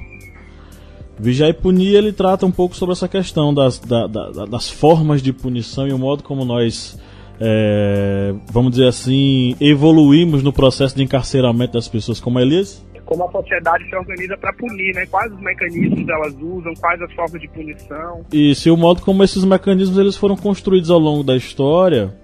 [1.19, 5.21] Vigiar e Punir ele trata um pouco sobre essa questão das, da, da, das formas
[5.21, 6.97] de punição e o modo como nós
[7.39, 12.83] é, vamos dizer assim, evoluímos no processo de encarceramento das pessoas, como Elias?
[13.05, 15.05] Como a sociedade se organiza para punir, né?
[15.05, 18.25] Quais os mecanismos elas usam, quais as formas de punição.
[18.31, 22.15] E se o modo como esses mecanismos eles foram construídos ao longo da história,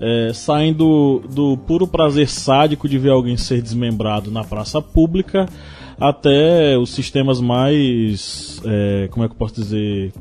[0.00, 5.46] é, saindo do puro prazer sádico de ver alguém ser desmembrado na praça pública,
[5.98, 10.12] até os sistemas mais, é, como é que eu posso dizer,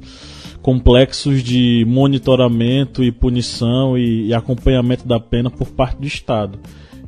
[0.62, 6.58] complexos de monitoramento e punição e, e acompanhamento da pena por parte do Estado.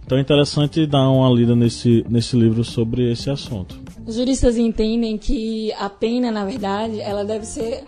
[0.08, 3.78] Então é interessante dar uma lida nesse, nesse livro sobre esse assunto.
[4.06, 7.84] Os juristas entendem que a pena, na verdade, ela deve ser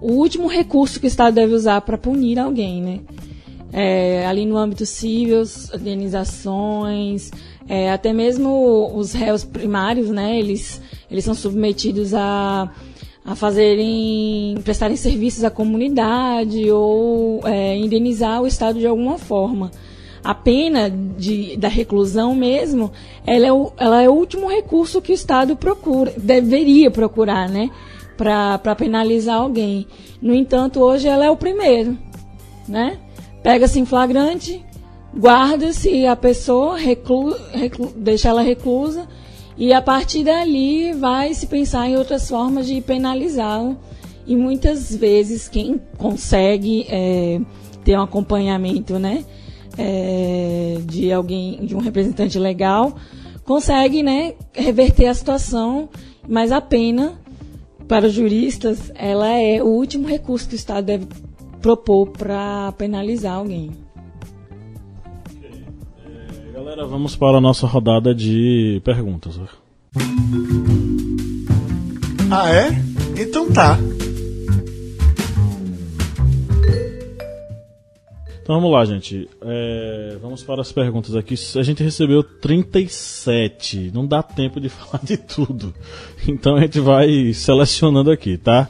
[0.00, 3.00] o último recurso que o Estado deve usar para punir alguém, né?
[3.70, 5.42] É, ali no âmbito civil,
[5.74, 7.30] organizações,
[7.68, 10.38] é, até mesmo os réus primários, né?
[10.38, 12.72] Eles, eles são submetidos a,
[13.26, 19.70] a fazerem, prestarem serviços à comunidade ou é, indenizar o Estado de alguma forma
[20.24, 22.92] a pena de, da reclusão mesmo,
[23.26, 27.70] ela é, o, ela é o último recurso que o Estado procura, deveria procurar, né?
[28.16, 29.86] Para penalizar alguém.
[30.20, 31.98] No entanto, hoje ela é o primeiro,
[32.68, 32.98] né?
[33.42, 34.64] Pega-se em flagrante,
[35.16, 39.08] guarda-se a pessoa, reclu, reclu, deixa ela reclusa,
[39.56, 43.76] e a partir dali vai se pensar em outras formas de penalizá-la.
[44.24, 47.40] E muitas vezes quem consegue é,
[47.84, 49.24] ter um acompanhamento, né?
[49.76, 52.96] É, de alguém, de um representante legal,
[53.44, 55.88] consegue né, reverter a situação,
[56.28, 57.20] mas a pena,
[57.88, 61.06] para os juristas, ela é o último recurso que o Estado deve
[61.60, 63.70] propor para penalizar alguém.
[66.04, 69.38] É, galera, vamos para a nossa rodada de perguntas.
[72.30, 72.70] Ah, é?
[73.20, 73.78] Então tá.
[78.52, 79.30] Então vamos lá, gente.
[79.40, 81.36] É, vamos para as perguntas aqui.
[81.58, 83.90] A gente recebeu 37.
[83.94, 85.72] Não dá tempo de falar de tudo.
[86.28, 88.68] Então a gente vai selecionando aqui, tá?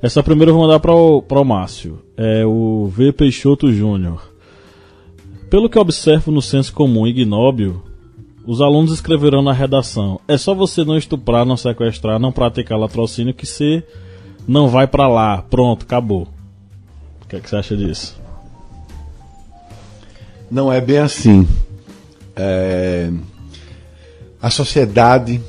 [0.00, 2.02] Essa primeira eu vou mandar para o, Márcio.
[2.16, 3.12] É o V.
[3.12, 4.32] Peixoto Júnior.
[5.50, 7.82] Pelo que observo no senso comum ignóbil,
[8.46, 13.34] os alunos escreverão na redação: é só você não estuprar, não sequestrar, não praticar latrocínio
[13.34, 13.86] que você
[14.48, 15.42] não vai para lá.
[15.42, 16.28] Pronto, acabou.
[17.22, 18.21] O que, é que você acha disso?
[20.52, 21.48] Não é bem assim.
[22.36, 23.10] É...
[24.38, 25.40] A sociedade,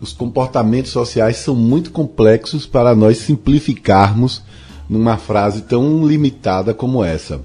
[0.00, 4.42] os comportamentos sociais são muito complexos para nós simplificarmos
[4.88, 7.42] numa frase tão limitada como essa.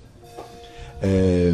[1.01, 1.53] É...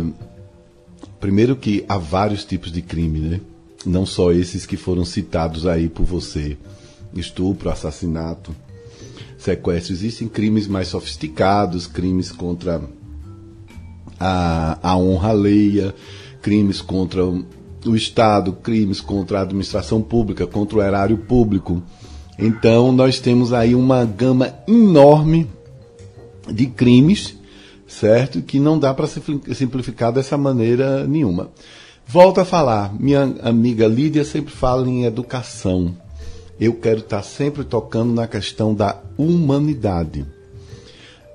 [1.20, 3.42] Primeiro que há vários tipos de crime, né?
[3.84, 6.56] Não só esses que foram citados aí por você.
[7.12, 8.56] Estupro, assassinato,
[9.40, 9.94] sequestro.
[9.94, 12.80] Existem crimes mais sofisticados, crimes contra
[14.20, 15.94] a, a honra alheia,
[16.42, 21.82] crimes contra o Estado, crimes contra a administração pública, contra o erário público.
[22.38, 25.50] Então, nós temos aí uma gama enorme
[26.52, 27.38] de crimes,
[27.88, 28.42] certo?
[28.42, 31.52] Que não dá para simplificar dessa maneira nenhuma.
[32.06, 35.96] Volto a falar, minha amiga Lídia sempre fala em educação.
[36.60, 40.26] Eu quero estar sempre tocando na questão da humanidade.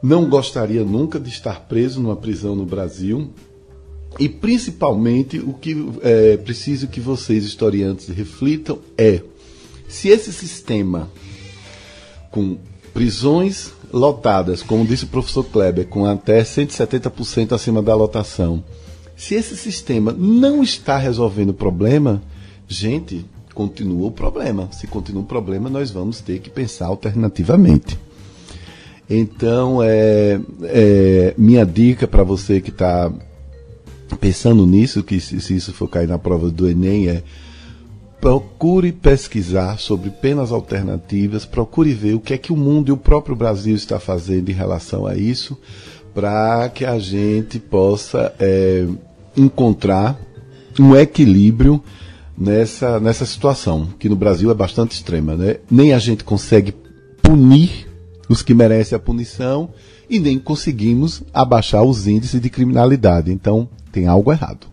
[0.02, 3.30] Não gostaria nunca de estar preso numa prisão no Brasil.
[4.18, 9.22] E principalmente o que é preciso que vocês, historiantes, reflitam é
[9.88, 11.08] se esse sistema
[12.30, 12.58] com
[12.92, 18.62] prisões lotadas, como disse o professor Kleber, com até 170% acima da lotação,
[19.16, 22.22] se esse sistema não está resolvendo o problema,
[22.66, 24.68] gente, continua o problema.
[24.72, 27.98] Se continua o problema, nós vamos ter que pensar alternativamente.
[29.08, 33.10] Então, é, é minha dica para você que está
[34.20, 37.22] pensando nisso, que se, se, isso for cair na prova do Enem, é
[38.20, 42.96] procure pesquisar sobre penas alternativas, procure ver o que é que o mundo e o
[42.96, 45.56] próprio Brasil está fazendo em relação a isso,
[46.12, 48.86] para que a gente possa é,
[49.36, 50.18] encontrar
[50.78, 51.82] um equilíbrio
[52.36, 55.34] nessa, nessa situação, que no Brasil é bastante extrema.
[55.34, 55.56] Né?
[55.70, 56.74] Nem a gente consegue
[57.22, 57.87] punir
[58.28, 59.70] os que merecem a punição
[60.08, 63.32] e nem conseguimos abaixar os índices de criminalidade.
[63.32, 64.66] Então, tem algo errado.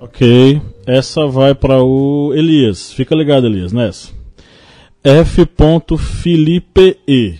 [0.00, 2.92] Ok, essa vai para o Elias.
[2.92, 4.08] Fica ligado, Elias, nessa.
[5.04, 5.46] F.
[5.98, 7.38] Felipe E.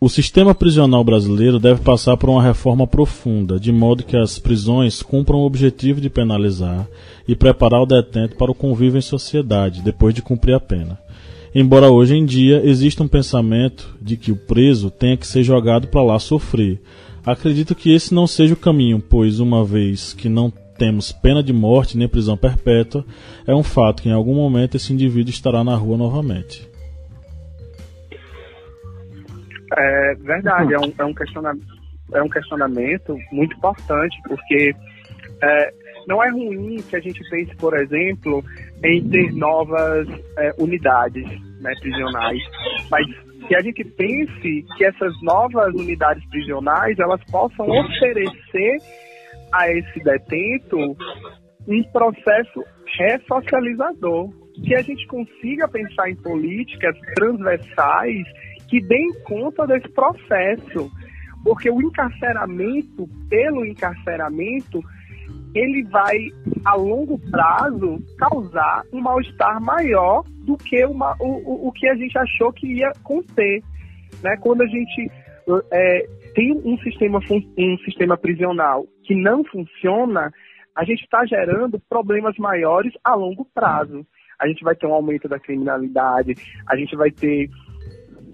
[0.00, 5.02] O sistema prisional brasileiro deve passar por uma reforma profunda, de modo que as prisões
[5.02, 6.86] cumpram o objetivo de penalizar
[7.26, 10.98] e preparar o detento para o convívio em sociedade, depois de cumprir a pena.
[11.54, 15.86] Embora hoje em dia exista um pensamento de que o preso tenha que ser jogado
[15.86, 16.80] para lá sofrer.
[17.24, 21.52] Acredito que esse não seja o caminho, pois uma vez que não temos pena de
[21.52, 23.04] morte nem prisão perpétua,
[23.46, 26.68] é um fato que em algum momento esse indivíduo estará na rua novamente.
[29.76, 31.66] É verdade, é um, é um, questionamento,
[32.12, 34.74] é um questionamento muito importante, porque
[35.40, 35.74] é,
[36.06, 38.44] não é ruim que a gente pense, por exemplo,
[38.84, 41.26] em ter novas é, unidades
[41.60, 42.40] né, prisionais,
[42.90, 43.06] mas
[43.46, 48.78] que a gente pense que essas novas unidades prisionais elas possam oferecer
[49.52, 50.78] a esse detento
[51.66, 52.64] um processo
[52.98, 54.30] ressocializador,
[54.64, 58.24] que a gente consiga pensar em políticas transversais
[58.68, 60.90] que deem conta desse processo,
[61.42, 64.80] porque o encarceramento pelo encarceramento
[65.54, 66.16] ele vai
[66.64, 72.18] a longo prazo causar um mal-estar maior do que uma, o, o, que a gente
[72.18, 73.62] achou que ia conter.
[74.22, 74.36] Né?
[74.40, 75.10] Quando a gente
[75.70, 77.20] é, tem um sistema,
[77.58, 80.32] um sistema prisional que não funciona,
[80.74, 84.04] a gente está gerando problemas maiores a longo prazo.
[84.38, 86.34] A gente vai ter um aumento da criminalidade,
[86.66, 87.48] a gente vai ter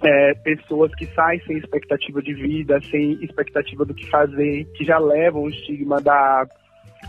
[0.03, 4.99] é, pessoas que saem sem expectativa de vida, sem expectativa do que fazer, que já
[4.99, 6.47] levam o estigma da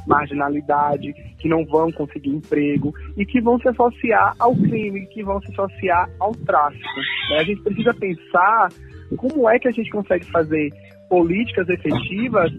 [0.07, 5.41] marginalidade, que não vão conseguir emprego e que vão se associar ao crime, que vão
[5.41, 6.99] se associar ao tráfico.
[7.29, 7.37] Né?
[7.39, 8.69] A gente precisa pensar
[9.17, 10.69] como é que a gente consegue fazer
[11.09, 12.51] políticas efetivas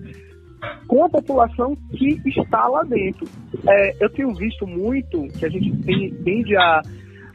[0.86, 3.26] com a população que está lá dentro.
[3.66, 5.72] É, eu tenho visto muito que a gente
[6.22, 6.82] tende a,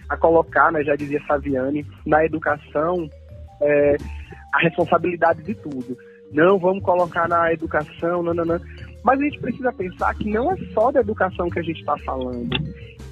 [0.09, 3.09] a colocar, né, já dizia Saviani, na educação
[3.61, 3.95] é,
[4.53, 5.97] a responsabilidade de tudo.
[6.31, 8.59] Não vamos colocar na educação, não, não, não.
[9.07, 11.97] Mas a gente precisa pensar que não é só da educação que a gente está
[11.99, 12.49] falando.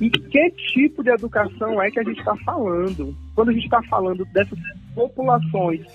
[0.02, 3.16] E que tipo de educação é que a gente está falando?
[3.34, 4.60] Quando a gente está falando dessas
[4.94, 5.86] populações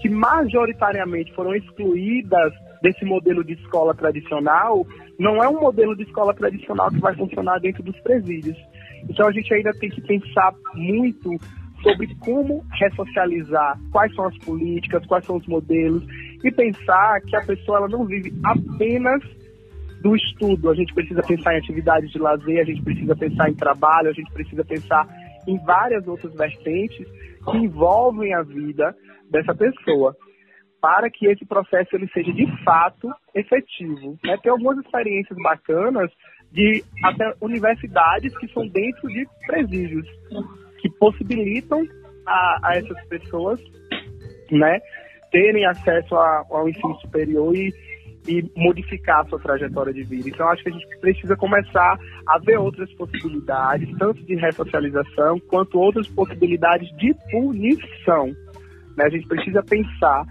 [0.00, 4.86] que majoritariamente foram excluídas desse modelo de escola tradicional,
[5.18, 8.56] não é um modelo de escola tradicional que vai funcionar dentro dos presídios.
[9.08, 11.36] Então a gente ainda tem que pensar muito
[11.82, 16.04] sobre como ressocializar, quais são as políticas, quais são os modelos,
[16.44, 19.20] e pensar que a pessoa ela não vive apenas
[20.02, 20.70] do estudo.
[20.70, 24.12] A gente precisa pensar em atividades de lazer, a gente precisa pensar em trabalho, a
[24.12, 25.06] gente precisa pensar
[25.46, 27.06] em várias outras vertentes
[27.50, 28.94] que envolvem a vida
[29.30, 30.16] dessa pessoa
[30.80, 34.18] para que esse processo ele seja de fato efetivo.
[34.24, 34.36] Né?
[34.42, 36.10] Tem algumas experiências bacanas
[36.50, 40.06] de até universidades que são dentro de presídios,
[40.80, 41.82] que possibilitam
[42.26, 43.60] a, a essas pessoas
[44.50, 44.80] né,
[45.30, 47.72] terem acesso ao ensino superior e
[48.28, 50.28] e modificar a sua trajetória de vida.
[50.28, 55.78] Então, acho que a gente precisa começar a ver outras possibilidades, tanto de ressocialização quanto
[55.78, 58.26] outras possibilidades de punição.
[58.96, 59.04] Né?
[59.04, 60.24] A gente precisa pensar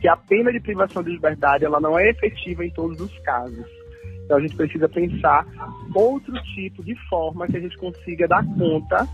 [0.00, 3.66] que a pena de privação de liberdade ela não é efetiva em todos os casos.
[4.24, 5.46] Então, a gente precisa pensar
[5.94, 9.06] outro tipo de forma que a gente consiga dar conta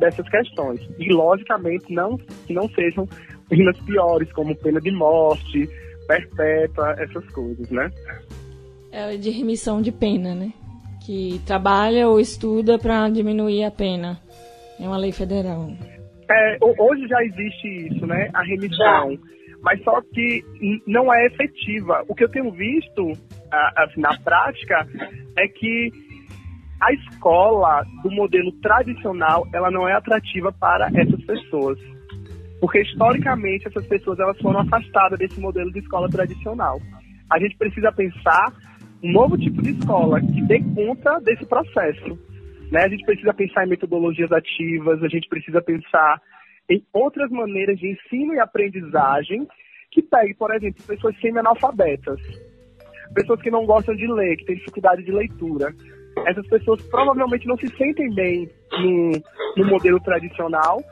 [0.00, 0.80] dessas questões.
[0.98, 2.16] E, logicamente, não,
[2.46, 3.06] que não sejam
[3.48, 5.68] penas piores, como pena de morte,
[6.06, 7.90] perpétua, essas coisas, né?
[8.92, 10.52] É de remissão de pena, né?
[11.04, 14.18] Que trabalha ou estuda para diminuir a pena.
[14.80, 15.70] É uma lei federal.
[16.28, 18.28] É, hoje já existe isso, né?
[18.34, 19.18] A remissão.
[19.62, 20.44] Mas só que
[20.86, 22.04] não é efetiva.
[22.08, 23.12] O que eu tenho visto
[23.76, 24.86] assim, na prática
[25.36, 25.90] é que
[26.80, 31.78] a escola do modelo tradicional ela não é atrativa para essas pessoas.
[32.66, 36.80] Porque historicamente essas pessoas elas foram afastadas desse modelo de escola tradicional.
[37.30, 38.52] A gente precisa pensar
[39.04, 42.18] um novo tipo de escola que dê conta desse processo.
[42.72, 42.82] Né?
[42.82, 46.20] A gente precisa pensar em metodologias ativas, a gente precisa pensar
[46.68, 49.46] em outras maneiras de ensino e aprendizagem
[49.92, 52.20] que pegue, por exemplo, pessoas semi-analfabetas,
[53.14, 55.72] pessoas que não gostam de ler, que têm dificuldade de leitura.
[56.26, 59.12] Essas pessoas provavelmente não se sentem bem no,
[59.56, 60.82] no modelo tradicional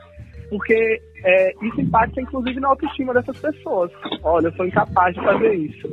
[0.49, 3.91] porque é, isso impacta inclusive na autoestima dessas pessoas.
[4.23, 5.87] Olha, eu sou incapaz de fazer isso.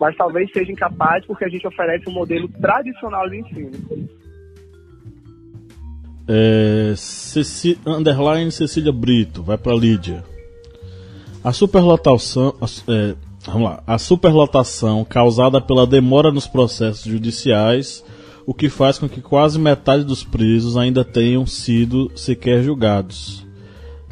[0.00, 3.70] Mas talvez seja incapaz porque a gente oferece um modelo tradicional de ensino.
[6.26, 10.24] É, Ceci, underline Cecília Brito, vai para Lídia.
[11.42, 12.54] A superlotação,
[12.88, 13.14] é,
[13.46, 18.02] vamos lá, a superlotação causada pela demora nos processos judiciais
[18.46, 23.44] o que faz com que quase metade dos presos ainda tenham sido sequer julgados.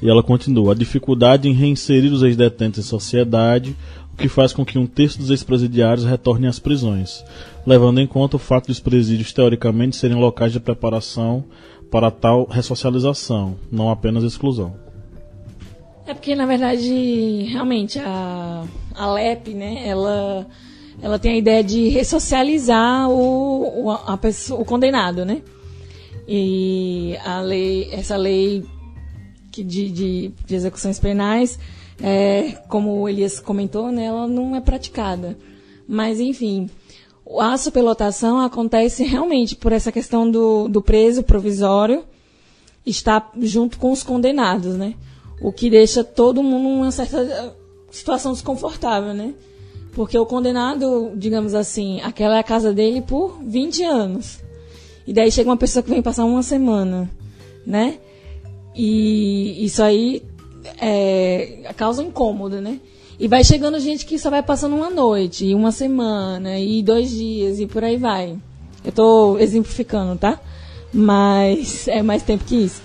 [0.01, 3.77] E ela continua: a dificuldade em reinserir os ex-detentos em sociedade,
[4.13, 7.25] o que faz com que um terço dos ex-presidiários retornem às prisões,
[7.67, 11.45] levando em conta o fato dos presídios teoricamente serem locais de preparação
[11.91, 14.75] para tal ressocialização, não apenas exclusão.
[16.07, 18.65] É porque, na verdade, realmente, a,
[18.95, 20.47] a LEP, né, ela
[21.03, 25.43] ela tem a ideia de ressocializar o, o, a pessoa, o condenado, né?
[26.29, 28.65] E a lei, essa lei
[29.51, 31.59] de, de, de execuções penais,
[32.01, 35.37] é, como o Elias comentou, né, ela não é praticada.
[35.89, 36.71] Mas, enfim,
[37.41, 42.05] a superlotação acontece realmente por essa questão do, do preso provisório
[42.87, 44.95] estar junto com os condenados, né?
[45.41, 47.55] O que deixa todo mundo numa certa
[47.91, 49.35] situação desconfortável, né?
[49.93, 54.41] Porque o condenado, digamos assim, aquela é a casa dele por 20 anos.
[55.07, 57.11] E daí chega uma pessoa que vem passar uma semana,
[57.67, 57.99] né?
[58.75, 60.23] E isso aí
[60.81, 62.81] é, causa incômodo, né?
[63.19, 67.11] E vai chegando gente que só vai passando uma noite, e uma semana, e dois
[67.11, 68.37] dias, e por aí vai.
[68.85, 70.41] Eu estou exemplificando, tá?
[70.93, 72.83] Mas é mais tempo que isso.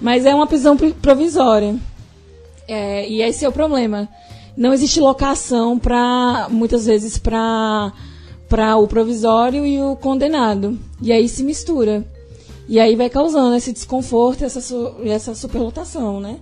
[0.00, 1.76] Mas é uma prisão provisória.
[2.66, 4.08] É, e esse é o problema.
[4.58, 7.92] Não existe locação para muitas vezes para
[8.48, 10.76] para o provisório e o condenado.
[11.00, 12.04] E aí se mistura.
[12.66, 14.58] E aí vai causando esse desconforto, essa,
[15.04, 16.40] essa superlotação, né?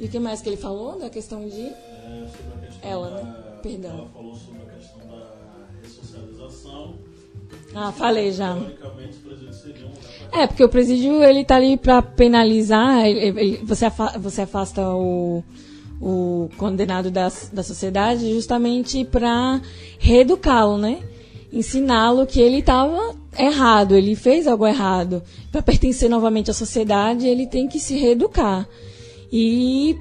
[0.00, 1.60] E o que mais que ele falou da questão de.
[1.60, 2.26] É,
[2.66, 3.34] questão ela, da, né?
[3.62, 3.90] Perdão.
[3.92, 6.94] Ela falou sobre a questão da ressocialização.
[7.76, 8.54] Ah, falei já.
[8.54, 9.90] Teoricamente, os presídios seriam.
[10.32, 14.88] É, porque o presídio ele tá ali para penalizar, ele, ele, você, afasta, você afasta
[14.88, 15.44] o,
[16.02, 19.62] o condenado da, da sociedade justamente para
[20.00, 20.98] reeducá-lo, né?
[21.52, 25.22] ensiná-lo que ele estava errado, ele fez algo errado.
[25.50, 28.66] Para pertencer novamente à sociedade, ele tem que se reeducar.
[29.30, 29.96] E,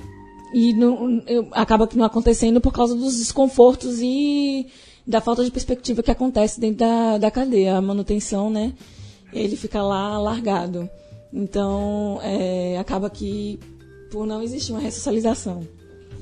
[0.54, 1.22] e não,
[1.52, 4.68] acaba que não acontecendo por causa dos desconfortos e
[5.06, 7.76] da falta de perspectiva que acontece dentro da, da cadeia.
[7.78, 8.74] A manutenção, né?
[9.34, 10.90] Ele fica lá largado.
[11.34, 13.60] Então, é, acaba que
[14.10, 15.66] por não existir uma ressocialização.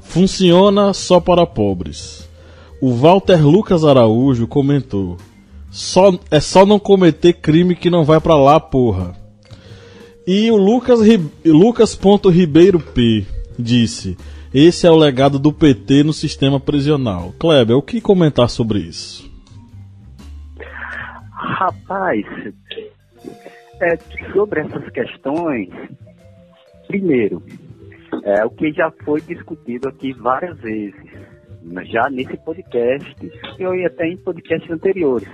[0.00, 2.28] Funciona só para pobres.
[2.82, 5.16] O Walter Lucas Araújo comentou:
[5.70, 9.19] só, É só não cometer crime que não vai para lá, porra.
[10.32, 11.00] E o Lucas,
[11.44, 11.98] Lucas.
[12.32, 13.26] Ribeiro P
[13.58, 14.16] disse:
[14.54, 17.32] esse é o legado do PT no sistema prisional.
[17.36, 19.28] Kleber, o que comentar sobre isso?
[21.32, 22.24] Rapaz,
[23.80, 23.96] é,
[24.32, 25.68] sobre essas questões,
[26.86, 27.42] primeiro,
[28.22, 31.10] é o que já foi discutido aqui várias vezes,
[31.86, 35.28] já nesse podcast e até em podcasts anteriores.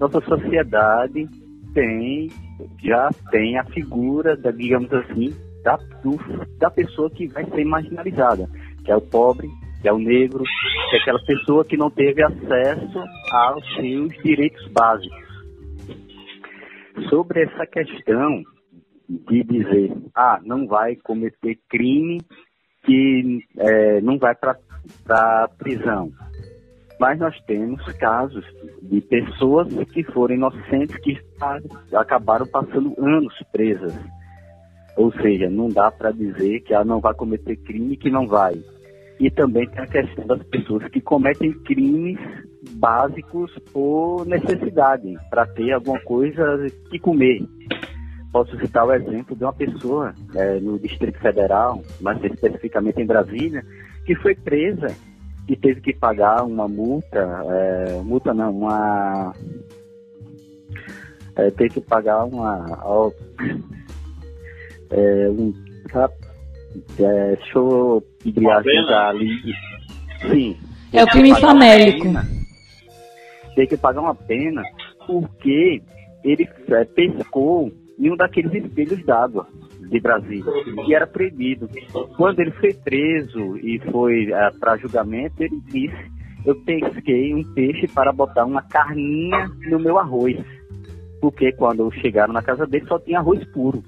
[0.00, 1.28] Nossa sociedade
[1.74, 2.28] tem,
[2.82, 6.16] já tem a figura da, digamos assim, da, do,
[6.58, 8.48] da pessoa que vai ser marginalizada,
[8.84, 9.48] que é o pobre,
[9.80, 10.44] que é o negro,
[10.90, 15.22] que é aquela pessoa que não teve acesso aos seus direitos básicos.
[17.08, 18.42] Sobre essa questão
[19.08, 22.20] de dizer, ah, não vai cometer crime
[22.84, 24.56] que é, não vai para
[25.10, 26.10] a prisão.
[27.02, 28.44] Mas nós temos casos
[28.80, 31.18] de pessoas que foram inocentes que
[31.92, 33.92] acabaram passando anos presas
[34.96, 38.54] ou seja, não dá para dizer que ela não vai cometer crime que não vai.
[39.18, 42.20] E também tem a questão das pessoas que cometem crimes
[42.74, 47.42] básicos por necessidade, para ter alguma coisa que comer.
[48.32, 53.64] Posso citar o exemplo de uma pessoa é, no Distrito Federal, mais especificamente em Brasília,
[54.06, 54.86] que foi presa
[55.48, 59.34] e teve que pagar uma multa, é, multa não, uma.
[61.36, 62.78] É, teve que pagar uma.
[62.84, 63.10] Ó,
[64.90, 65.52] é, um,
[66.98, 68.02] é, deixa eu
[69.08, 69.28] ali.
[70.30, 70.56] Sim.
[70.92, 72.08] É o crime famélico.
[73.54, 74.62] Tem que pagar uma pena
[75.06, 75.82] porque
[76.22, 79.46] ele é, pescou em um daqueles espelhos d'água
[79.92, 80.50] de Brasília,
[80.84, 81.68] que era proibido.
[82.16, 86.10] Quando ele foi preso e foi é, para julgamento, ele disse:
[86.44, 90.38] Eu pesquei um peixe para botar uma carninha no meu arroz.
[91.20, 93.84] Porque quando chegaram na casa dele só tinha arroz puro.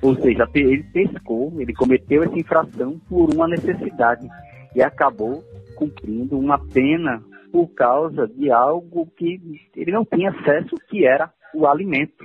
[0.00, 4.26] Ou seja, ele pescou, ele cometeu essa infração por uma necessidade
[4.74, 5.42] e acabou
[5.74, 9.40] cumprindo uma pena por causa de algo que
[9.74, 12.24] ele não tinha acesso, que era o alimento.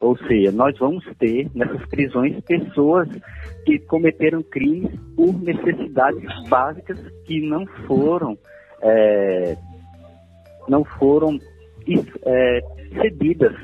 [0.00, 3.06] Ou seja, nós vamos ter nessas prisões pessoas
[3.66, 8.38] que cometeram crimes por necessidades básicas que não foram
[8.82, 9.56] é,
[10.66, 11.38] não foram
[12.24, 12.60] é,
[12.94, 13.54] cedidas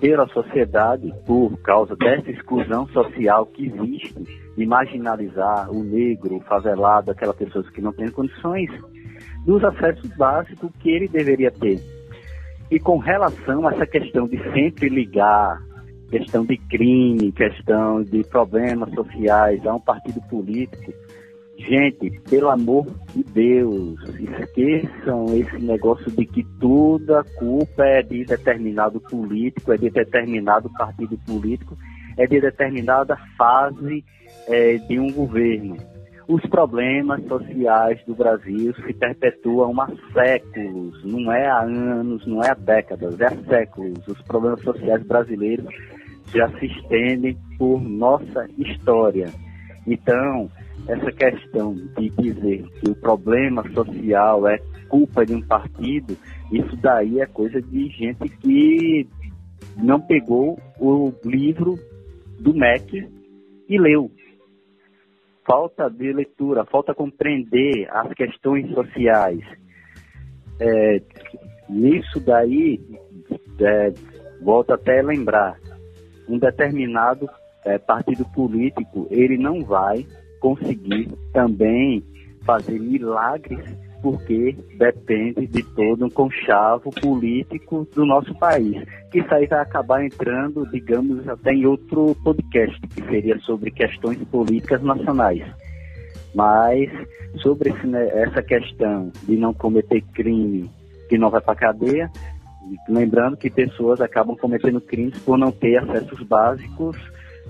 [0.00, 4.14] pela sociedade por causa dessa exclusão social que existe
[4.56, 8.70] de marginalizar o negro, o favelado, aquela pessoa que não tem condições
[9.44, 11.80] dos acessos básicos que ele deveria ter.
[12.70, 15.60] E com relação a essa questão de sempre ligar
[16.12, 20.92] questão de crime, questão de problemas sociais a um partido político,
[21.56, 29.00] gente, pelo amor de Deus, esqueçam esse negócio de que toda culpa é de determinado
[29.00, 31.78] político, é de determinado partido político,
[32.18, 34.04] é de determinada fase
[34.48, 35.78] é, de um governo
[36.28, 42.50] os problemas sociais do Brasil se perpetuam há séculos, não é há anos, não é
[42.50, 44.06] há décadas, é há séculos.
[44.06, 45.66] Os problemas sociais brasileiros
[46.34, 49.30] já se estendem por nossa história.
[49.86, 50.50] Então,
[50.88, 54.58] essa questão de dizer que o problema social é
[54.88, 56.16] culpa de um partido,
[56.52, 59.06] isso daí é coisa de gente que
[59.76, 61.78] não pegou o livro
[62.38, 63.08] do MEC
[63.68, 64.10] e leu
[65.46, 69.40] falta de leitura, falta compreender as questões sociais.
[70.60, 71.02] É,
[71.68, 72.80] isso daí,
[73.60, 73.92] é,
[74.42, 75.58] volto até a lembrar,
[76.28, 77.28] um determinado
[77.64, 80.06] é, partido político, ele não vai
[80.40, 82.02] conseguir também
[82.44, 83.64] fazer milagres
[84.02, 88.76] porque depende de todo um conchavo político do nosso país.
[89.12, 94.18] Que isso aí vai acabar entrando, digamos, até em outro podcast, que seria sobre questões
[94.24, 95.44] políticas nacionais.
[96.34, 96.90] Mas
[97.36, 100.68] sobre esse, né, essa questão de não cometer crime
[101.08, 102.10] que não vai para cadeia,
[102.88, 106.96] lembrando que pessoas acabam cometendo crimes por não ter acessos básicos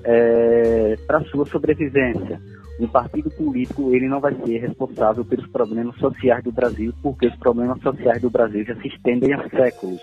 [0.05, 2.41] é, para sua sobrevivência
[2.81, 7.37] um partido político ele não vai ser responsável pelos problemas sociais do Brasil, porque os
[7.37, 10.01] problemas sociais do Brasil já se estendem há séculos.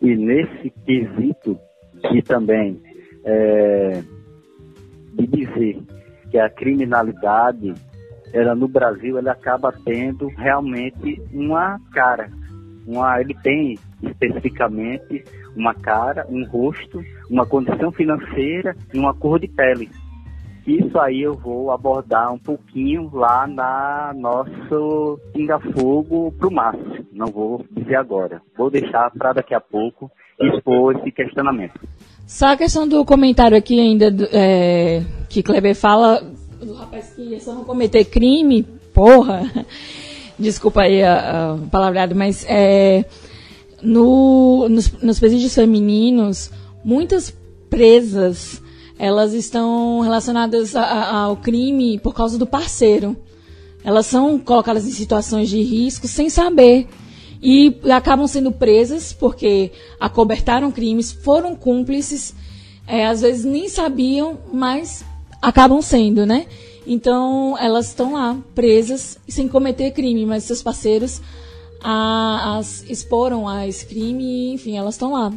[0.00, 1.58] E nesse quesito
[2.08, 2.80] que também
[3.24, 4.02] é,
[5.14, 5.82] de dizer
[6.30, 7.74] que a criminalidade
[8.32, 12.30] ela no Brasil ela acaba tendo realmente uma cara,
[12.86, 15.24] uma, ele tem especificamente
[15.56, 19.90] uma cara, um rosto, uma condição financeira e uma cor de pele.
[20.66, 27.04] Isso aí eu vou abordar um pouquinho lá na nosso Pinga Fogo pro Márcio.
[27.12, 28.40] Não vou dizer agora.
[28.56, 30.10] Vou deixar para daqui a pouco
[30.40, 31.80] expor esse questionamento.
[32.26, 36.22] Só a questão do comentário aqui ainda é, que Kleber fala
[36.64, 38.62] do rapaz que ia só não cometer crime,
[38.94, 39.42] porra.
[40.38, 43.04] Desculpa aí a, a mas é,
[43.82, 46.50] no, nos, nos presídios femininos,
[46.84, 47.34] muitas
[47.68, 48.62] presas
[48.98, 53.16] elas estão relacionadas a, a, ao crime por causa do parceiro.
[53.84, 56.86] Elas são colocadas em situações de risco sem saber.
[57.42, 62.32] E acabam sendo presas porque acobertaram crimes, foram cúmplices,
[62.86, 65.04] é, às vezes nem sabiam, mas
[65.40, 66.46] acabam sendo, né?
[66.86, 71.20] Então elas estão lá presas sem cometer crime, mas seus parceiros
[71.82, 75.32] a, as exporam a esse crime enfim, elas estão lá.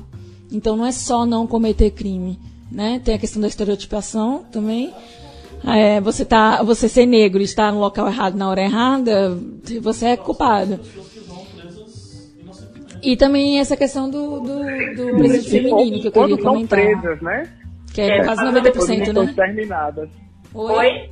[0.51, 2.39] Então não é só não cometer crime
[2.71, 2.99] né?
[3.03, 4.93] Tem a questão da estereotipação também.
[5.65, 9.35] É, você tá, você ser negro e estar no local errado na hora errada,
[9.81, 10.79] você é culpado.
[13.01, 14.59] E também essa questão do, do,
[14.95, 16.79] do presídio feminino que eu queria comentar.
[16.79, 17.49] São presas, né?
[17.93, 19.23] Que é, é quase 90%, né?
[19.23, 20.09] Exterminadas.
[20.53, 21.09] Oi?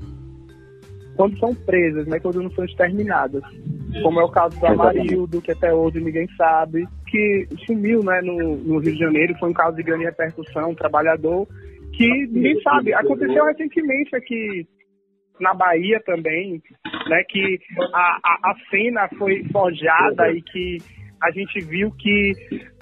[1.16, 2.20] Quando são presas, né?
[2.20, 3.44] Quando não são exterminadas.
[4.02, 8.58] Como é o caso do Amarildo, que até hoje ninguém sabe que sumiu né, no,
[8.58, 11.48] no Rio de Janeiro, foi um caso de grande repercussão, um trabalhador
[11.94, 12.92] que ninguém sabe.
[12.94, 14.68] Aconteceu recentemente aqui
[15.40, 16.62] na Bahia também,
[17.08, 17.60] né, que
[17.94, 20.78] a, a, a cena foi forjada e que
[21.22, 22.34] a gente viu que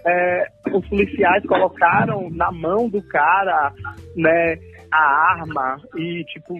[0.05, 3.71] é, os policiais colocaram na mão do cara
[4.15, 4.55] né,
[4.91, 6.55] a arma e, tipo,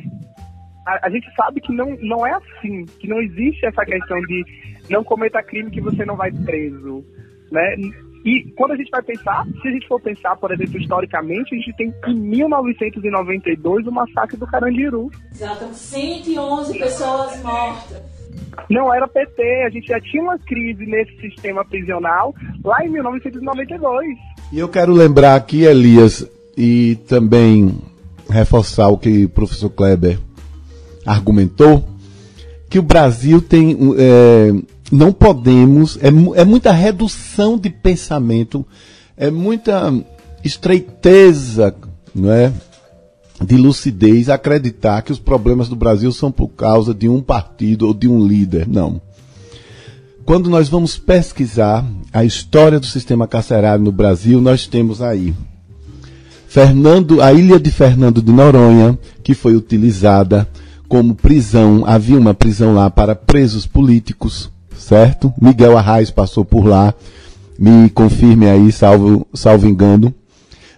[0.85, 4.45] a, a, gente sabe que não, não é assim, que não existe essa questão de
[4.89, 7.03] não cometa crime que você não vai preso.
[7.51, 7.75] Né?
[8.23, 11.57] E quando a gente vai pensar, se a gente for pensar, por exemplo, historicamente, a
[11.57, 15.09] gente tem em 1992 o massacre do Carandiru.
[15.31, 18.21] Exato, 111 pessoas mortas.
[18.69, 24.17] Não era PT, a gente já tinha uma crise nesse sistema prisional lá em 1992.
[24.51, 27.79] E eu quero lembrar aqui, Elias, e também
[28.29, 30.19] reforçar o que o professor Kleber
[31.11, 31.87] argumentou,
[32.69, 34.53] que o Brasil tem é,
[34.91, 36.07] não podemos, é,
[36.39, 38.65] é muita redução de pensamento,
[39.15, 39.93] é muita
[40.43, 41.73] estreiteza,
[42.13, 42.51] não é?
[43.43, 47.93] de lucidez acreditar que os problemas do Brasil são por causa de um partido ou
[47.93, 48.67] de um líder.
[48.67, 49.01] Não.
[50.25, 51.83] quando nós vamos pesquisar
[52.13, 55.33] a história do sistema carcerário no Brasil, nós temos aí
[56.47, 60.47] Fernando, a ilha de Fernando de Noronha, que foi utilizada
[60.91, 65.33] como prisão, havia uma prisão lá para presos políticos, certo?
[65.41, 66.93] Miguel Arraes passou por lá,
[67.57, 70.13] me confirme aí, salvo, salvo engano.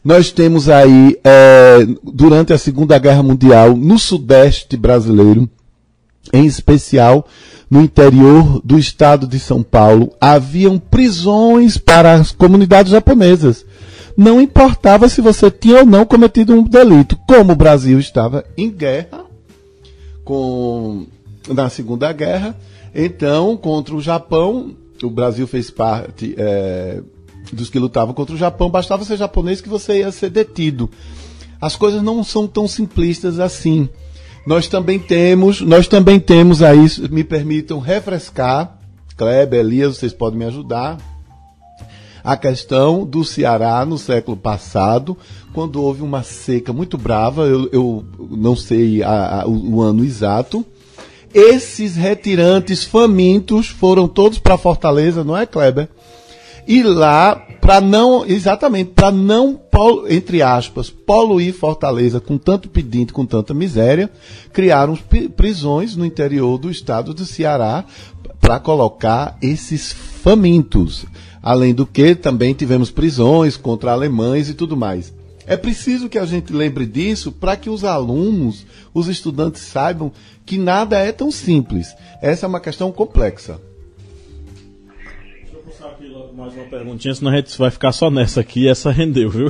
[0.06, 5.50] Nós temos aí, é, durante a Segunda Guerra Mundial, no Sudeste brasileiro,
[6.32, 7.28] em especial
[7.68, 13.66] no interior do estado de São Paulo, haviam prisões para as comunidades japonesas.
[14.16, 17.18] Não importava se você tinha ou não cometido um delito.
[17.28, 19.33] Como o Brasil estava em guerra
[20.24, 21.06] com
[21.48, 22.58] na Segunda Guerra,
[22.96, 27.02] então contra o Japão, o Brasil fez parte é,
[27.52, 28.70] dos que lutavam contra o Japão.
[28.70, 30.90] Bastava ser japonês que você ia ser detido.
[31.60, 33.90] As coisas não são tão simplistas assim.
[34.46, 38.78] Nós também temos, nós também temos aí, me permitam refrescar,
[39.16, 40.98] Kleber, Elias, vocês podem me ajudar,
[42.24, 45.18] a questão do Ceará no século passado,
[45.54, 50.04] quando houve uma seca muito brava, eu, eu não sei a, a, o, o ano
[50.04, 50.66] exato.
[51.34, 55.88] Esses retirantes famintos foram todos para Fortaleza, não é, Kleber?
[56.68, 59.60] E lá, para não, exatamente, para não,
[60.10, 64.10] entre aspas, poluir Fortaleza com tanto pedinte, com tanta miséria,
[64.52, 64.98] criaram
[65.36, 67.84] prisões no interior do estado do Ceará
[68.40, 71.06] para colocar esses famintos.
[71.42, 75.14] Além do que, também tivemos prisões contra alemães e tudo mais.
[75.46, 80.12] É preciso que a gente lembre disso para que os alunos, os estudantes saibam
[80.46, 81.96] que nada é tão simples.
[82.22, 83.60] Essa é uma questão complexa.
[85.42, 88.64] Deixa eu puxar aqui mais uma perguntinha, senão a gente vai ficar só nessa aqui
[88.64, 89.48] e essa rendeu, viu?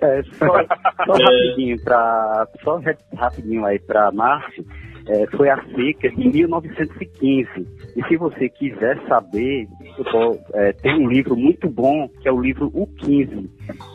[0.00, 2.80] É, só, só rapidinho para só
[3.14, 4.64] rapidinho aí para Márcio
[5.06, 7.48] é, foi a seca de 1915.
[7.96, 9.66] E se você quiser saber,
[10.10, 13.50] tô, é, tem um livro muito bom, que é o livro O 15,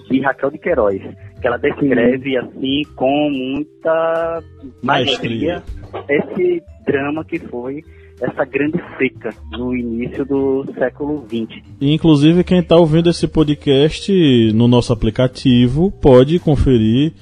[0.10, 1.01] de Raquel de Queiroz,
[1.41, 4.43] que ela descreve assim com muita
[4.82, 5.64] maestria
[6.10, 7.84] esse drama que foi
[8.22, 11.62] essa grande seca no início do século XX.
[11.82, 14.12] Inclusive, quem está ouvindo esse podcast
[14.53, 17.14] no nosso aplicativo pode conferir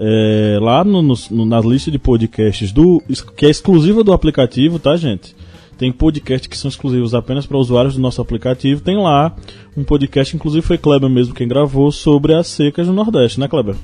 [0.00, 3.02] é, lá no, no, na lista de podcasts do
[3.36, 5.36] que é exclusiva do aplicativo, tá, gente?
[5.78, 8.82] Tem podcasts que são exclusivos apenas para usuários do nosso aplicativo.
[8.82, 9.34] Tem lá
[9.76, 13.76] um podcast, inclusive foi Kleber mesmo quem gravou, sobre as secas no Nordeste, né, Kleber?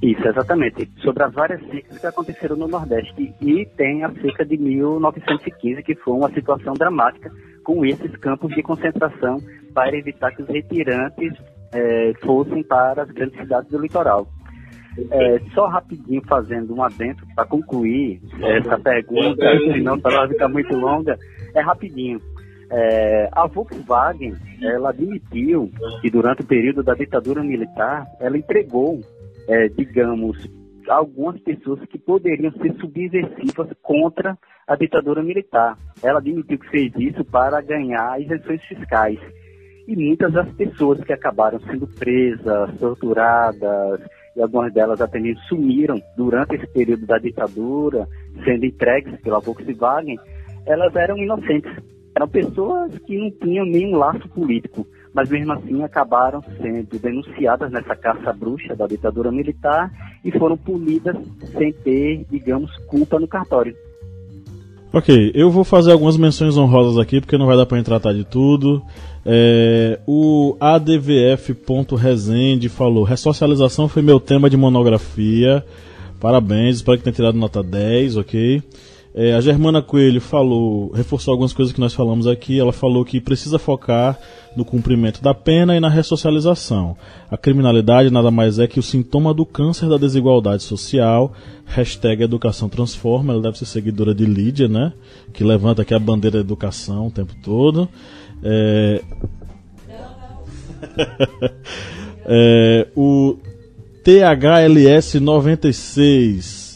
[0.00, 0.88] Isso, exatamente.
[1.02, 3.34] Sobre as várias secas que aconteceram no Nordeste.
[3.40, 7.30] E tem a seca de 1915, que foi uma situação dramática
[7.64, 9.38] com esses campos de concentração
[9.74, 11.32] para evitar que os retirantes
[11.72, 14.26] é, fossem para as grandes cidades do litoral.
[15.10, 20.76] É, só rapidinho fazendo um adentro para concluir essa pergunta, senão para ela ficar muito
[20.76, 21.16] longa,
[21.54, 22.20] é rapidinho.
[22.70, 25.70] É, a Volkswagen, ela admitiu
[26.00, 29.00] que durante o período da ditadura militar, ela entregou,
[29.48, 30.46] é, digamos,
[30.88, 34.36] algumas pessoas que poderiam ser subversivas contra
[34.66, 35.78] a ditadura militar.
[36.02, 39.18] Ela admitiu que fez isso para ganhar isenções fiscais.
[39.86, 44.00] E muitas das pessoas que acabaram sendo presas, torturadas,
[44.38, 48.06] e algumas delas até mesmo sumiram durante esse período da ditadura,
[48.44, 50.16] sendo entregues pela Volkswagen,
[50.64, 51.72] elas eram inocentes.
[52.14, 57.96] Eram pessoas que não tinham nenhum laço político, mas mesmo assim acabaram sendo denunciadas nessa
[57.96, 59.90] caça bruxa da ditadura militar
[60.24, 61.16] e foram punidas
[61.56, 63.74] sem ter, digamos, culpa no cartório.
[64.92, 68.24] Ok, eu vou fazer algumas menções honrosas aqui, porque não vai dar para tratar de
[68.24, 68.82] tudo.
[69.30, 75.62] É, o ADVF.resende falou: Ressocialização foi meu tema de monografia.
[76.18, 78.62] Parabéns, espero que tenha tirado nota 10, ok?
[79.14, 82.58] É, a Germana Coelho falou, reforçou algumas coisas que nós falamos aqui.
[82.58, 84.18] Ela falou que precisa focar
[84.56, 86.96] no cumprimento da pena e na ressocialização.
[87.30, 91.34] A criminalidade nada mais é que o sintoma do câncer da desigualdade social.
[91.66, 93.34] Hashtag Educação Transforma.
[93.34, 94.92] Ela deve ser seguidora de Lídia, né?
[95.34, 97.88] Que levanta aqui a bandeira da educação o tempo todo.
[98.42, 99.02] É...
[102.26, 103.36] é, o
[104.04, 106.68] THLS 96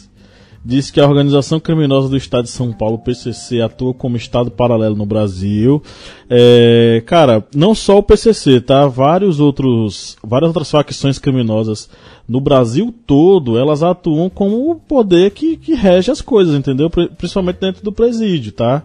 [0.64, 4.94] diz que a organização criminosa do Estado de São Paulo, PCC, atua como Estado paralelo
[4.94, 5.82] no Brasil.
[6.30, 8.86] É, cara, não só o PCC, tá?
[8.86, 11.90] Vários outros, várias outras facções criminosas
[12.28, 16.88] no Brasil todo, elas atuam como o poder que, que rege as coisas, entendeu?
[16.88, 18.84] Principalmente dentro do presídio, tá?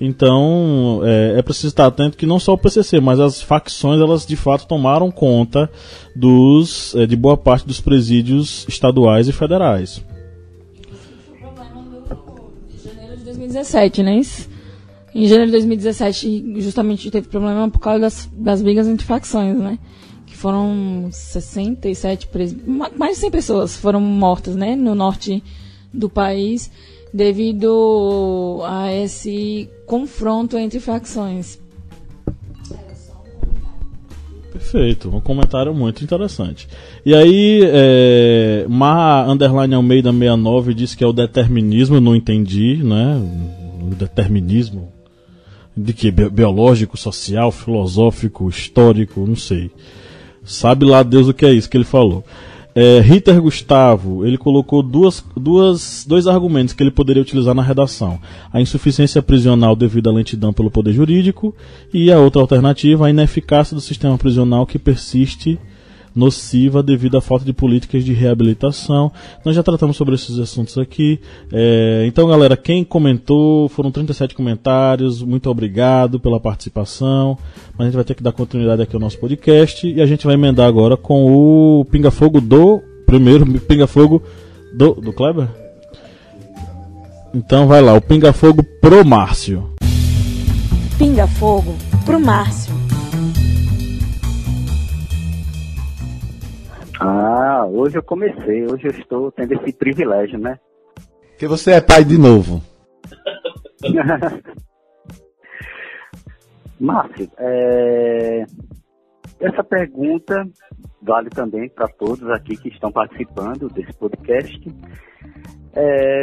[0.00, 4.26] Então é, é, preciso estar atento que não só o PCC, mas as facções elas
[4.26, 5.70] de fato tomaram conta
[6.14, 10.02] dos, é, de boa parte dos presídios estaduais e federais.
[13.54, 14.20] 2017, né?
[15.14, 19.78] Em janeiro de 2017, justamente teve problema por causa das, das brigas entre facções, né?
[20.26, 24.74] Que foram 67 presos, mais de 100 pessoas foram mortas, né?
[24.74, 25.42] No norte
[25.92, 26.70] do país,
[27.14, 31.60] devido a esse confronto entre facções.
[34.52, 36.68] Perfeito, um comentário muito interessante.
[37.06, 43.16] E aí, é, Ma Underline Almeida 69 disse que é o determinismo, não entendi, né?
[43.80, 44.92] O determinismo
[45.76, 46.10] de que?
[46.10, 49.70] Biológico, social, filosófico, histórico, não sei.
[50.44, 52.24] Sabe lá Deus o que é isso que ele falou.
[52.74, 58.18] É, Ritter Gustavo, ele colocou duas, duas, dois argumentos que ele poderia utilizar na redação:
[58.52, 61.54] a insuficiência prisional devido à lentidão pelo poder jurídico
[61.92, 65.58] e a outra alternativa, a ineficácia do sistema prisional que persiste
[66.14, 69.10] nociva devido à falta de políticas de reabilitação.
[69.44, 71.20] Nós já tratamos sobre esses assuntos aqui.
[71.52, 77.36] É, então, galera, quem comentou, foram 37 comentários, muito obrigado pela participação.
[77.72, 80.24] Mas a gente vai ter que dar continuidade aqui ao nosso podcast e a gente
[80.24, 82.80] vai emendar agora com o Pinga Fogo do.
[83.06, 84.22] Primeiro, Pinga Fogo
[84.72, 85.48] do, do Kleber?
[87.34, 89.68] Então vai lá, o Pinga Fogo pro Márcio.
[90.96, 92.83] Pinga Fogo pro Márcio.
[97.06, 100.58] Ah, hoje eu comecei, hoje eu estou tendo esse privilégio, né?
[101.38, 102.62] Que você é pai de novo.
[106.80, 108.46] Márcio, é...
[109.38, 110.48] essa pergunta
[111.02, 114.66] vale também para todos aqui que estão participando desse podcast.
[115.74, 116.22] É...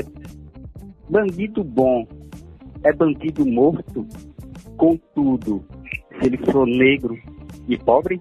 [1.08, 2.08] Bandido bom
[2.84, 4.08] é bandido morto,
[4.78, 5.64] contudo,
[6.20, 7.16] se ele for negro
[7.68, 8.20] e pobre?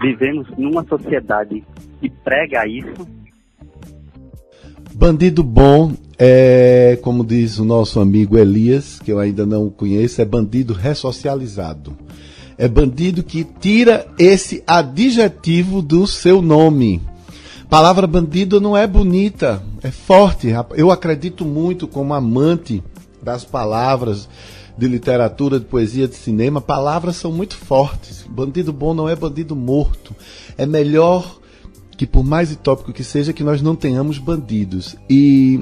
[0.00, 1.64] Vivemos numa sociedade
[2.00, 3.08] que prega isso.
[4.94, 10.24] Bandido bom é, como diz o nosso amigo Elias, que eu ainda não conheço, é
[10.24, 11.96] bandido ressocializado.
[12.56, 17.02] É bandido que tira esse adjetivo do seu nome.
[17.68, 20.48] Palavra bandido não é bonita, é forte.
[20.76, 22.82] Eu acredito muito como amante
[23.20, 24.28] das palavras,
[24.76, 28.24] de literatura, de poesia, de cinema, palavras são muito fortes.
[28.28, 30.14] Bandido bom não é bandido morto.
[30.58, 31.38] É melhor
[31.96, 34.96] que, por mais utópico que seja, que nós não tenhamos bandidos.
[35.08, 35.60] E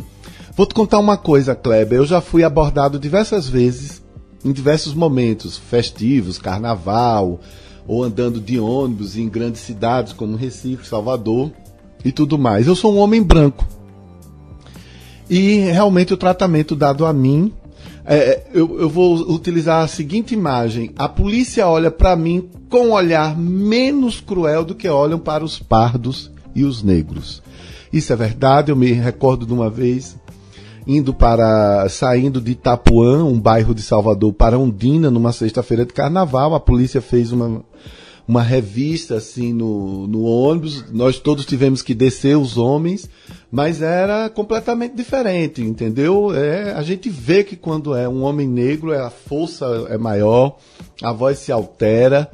[0.57, 1.99] vou te contar uma coisa, Kleber.
[1.99, 4.03] Eu já fui abordado diversas vezes,
[4.45, 7.39] em diversos momentos, festivos, carnaval,
[7.87, 11.53] ou andando de ônibus em grandes cidades como Recife, Salvador
[12.05, 12.67] e tudo mais.
[12.67, 13.67] Eu sou um homem branco.
[15.29, 17.53] E realmente o tratamento dado a mim
[18.05, 22.93] é, eu, eu, vou utilizar a seguinte imagem: a polícia olha para mim com um
[22.93, 27.43] olhar menos cruel do que olham para os pardos e os negros.
[27.93, 28.73] Isso é verdade.
[28.73, 30.17] Eu me recordo de uma vez
[30.87, 36.55] indo para saindo de Itapuã, um bairro de Salvador, para Ondina, numa sexta-feira de carnaval.
[36.55, 37.63] A polícia fez uma
[38.27, 40.85] uma revista assim no, no ônibus.
[40.91, 43.09] Nós todos tivemos que descer os homens,
[43.51, 46.35] mas era completamente diferente, entendeu?
[46.35, 50.57] É, a gente vê que quando é um homem negro, é, a força é maior,
[51.03, 52.31] a voz se altera.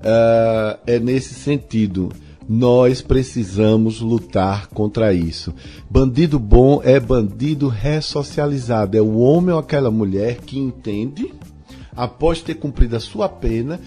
[0.00, 2.10] Uh, é nesse sentido.
[2.48, 5.54] Nós precisamos lutar contra isso.
[5.88, 8.96] Bandido bom é bandido ressocializado.
[8.96, 11.32] É o homem ou aquela mulher que entende,
[11.94, 13.78] após ter cumprido a sua pena,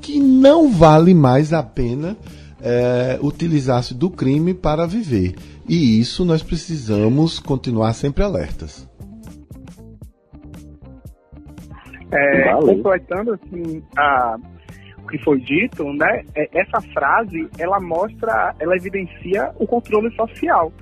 [0.00, 2.16] que não vale mais a pena
[2.60, 5.34] é, utilizar-se do crime para viver.
[5.68, 8.88] E isso nós precisamos continuar sempre alertas.
[12.10, 14.38] É, completando assim a,
[15.04, 16.24] o que foi dito, né?
[16.34, 20.72] É, essa frase ela mostra, ela evidencia o controle social,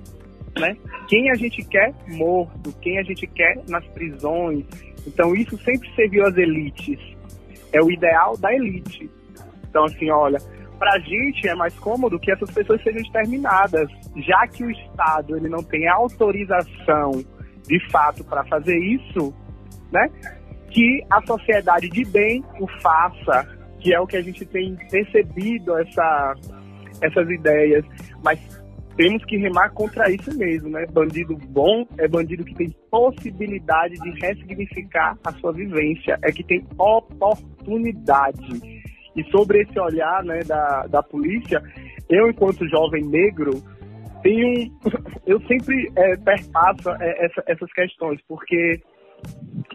[0.56, 0.76] né?
[1.08, 4.64] Quem a gente quer morto, quem a gente quer nas prisões.
[5.04, 7.15] Então isso sempre serviu às elites
[7.72, 9.10] é o ideal da elite.
[9.68, 10.38] Então, assim, olha,
[10.78, 15.36] para a gente é mais cômodo que essas pessoas sejam exterminadas, já que o Estado
[15.36, 17.12] ele não tem autorização
[17.66, 19.34] de fato para fazer isso,
[19.90, 20.08] né?
[20.70, 23.46] Que a sociedade de bem o faça,
[23.80, 26.34] que é o que a gente tem percebido essa,
[27.00, 27.84] essas ideias.
[28.22, 28.38] Mas
[28.96, 30.86] temos que remar contra isso mesmo, né?
[30.86, 36.64] Bandido bom é bandido que tem possibilidade de ressignificar a sua vivência, é que tem
[36.78, 38.86] oportunidade.
[39.14, 41.62] E sobre esse olhar né, da, da polícia,
[42.08, 43.50] eu, enquanto jovem negro,
[44.22, 44.72] tenho,
[45.26, 48.80] eu sempre é, perpasso é, essa, essas questões, porque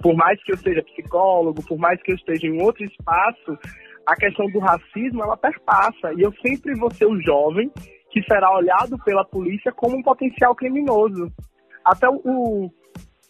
[0.01, 3.57] por mais que eu seja psicólogo, por mais que eu esteja em outro espaço,
[4.05, 6.13] a questão do racismo, ela perpassa.
[6.17, 7.71] E eu sempre vou ser o jovem
[8.11, 11.31] que será olhado pela polícia como um potencial criminoso.
[11.83, 12.69] Até o,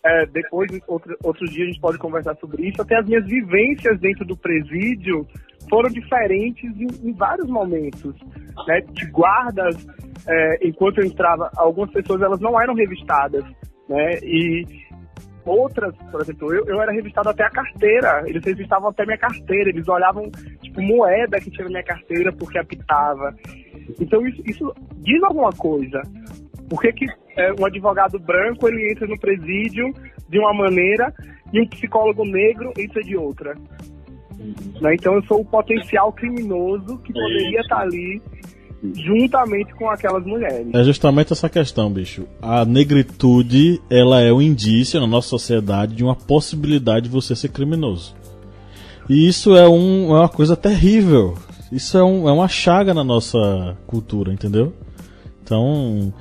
[0.03, 2.81] é, depois, outro, outro dia, a gente pode conversar sobre isso.
[2.81, 5.27] Até as minhas vivências dentro do presídio
[5.69, 8.15] foram diferentes em, em vários momentos.
[8.67, 8.81] Né?
[8.91, 9.87] De guardas,
[10.27, 13.45] é, enquanto eu entrava, algumas pessoas elas não eram revistadas.
[13.87, 14.17] Né?
[14.23, 14.65] E
[15.45, 19.69] outras, por exemplo, eu, eu era revistado até a carteira, eles revistavam até minha carteira,
[19.69, 20.29] eles olhavam,
[20.61, 23.35] tipo, moeda que tinha na minha carteira porque apitava.
[23.99, 26.01] Então isso, isso diz alguma coisa.
[26.69, 27.05] Por que, que
[27.37, 29.93] é, um advogado branco ele entra no presídio
[30.29, 31.13] de uma maneira
[31.51, 33.55] e um psicólogo negro entra de outra?
[34.81, 34.95] Né?
[34.95, 38.21] Então eu sou o potencial criminoso que poderia estar ali
[38.95, 40.67] juntamente com aquelas mulheres.
[40.73, 42.25] É justamente essa questão, bicho.
[42.41, 47.49] A negritude, ela é um indício na nossa sociedade de uma possibilidade de você ser
[47.49, 48.15] criminoso.
[49.09, 51.37] E isso é, um, é uma coisa terrível.
[51.71, 54.73] Isso é, um, é uma chaga na nossa cultura, entendeu?
[55.43, 56.13] Então,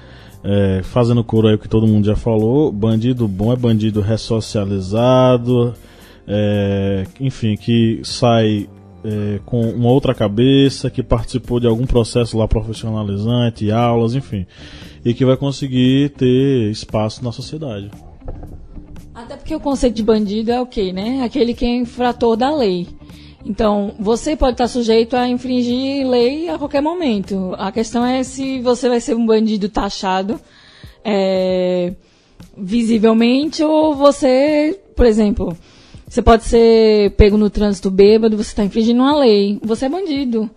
[0.45, 5.75] é, fazendo coro aí o que todo mundo já falou, bandido bom é bandido ressocializado,
[6.27, 8.69] é, enfim, que sai
[9.05, 14.47] é, com uma outra cabeça, que participou de algum processo lá profissionalizante, aulas, enfim,
[15.05, 17.91] e que vai conseguir ter espaço na sociedade.
[19.15, 21.23] Até porque o conceito de bandido é o quê, né?
[21.23, 22.87] Aquele que é infrator da lei.
[23.45, 27.55] Então, você pode estar sujeito a infringir lei a qualquer momento.
[27.59, 30.39] A questão é se você vai ser um bandido taxado
[31.05, 31.95] é,
[32.57, 35.57] visivelmente ou você, por exemplo,
[36.11, 39.61] você pode ser pego no trânsito bêbado, você está infringindo uma lei.
[39.63, 40.51] Você é bandido.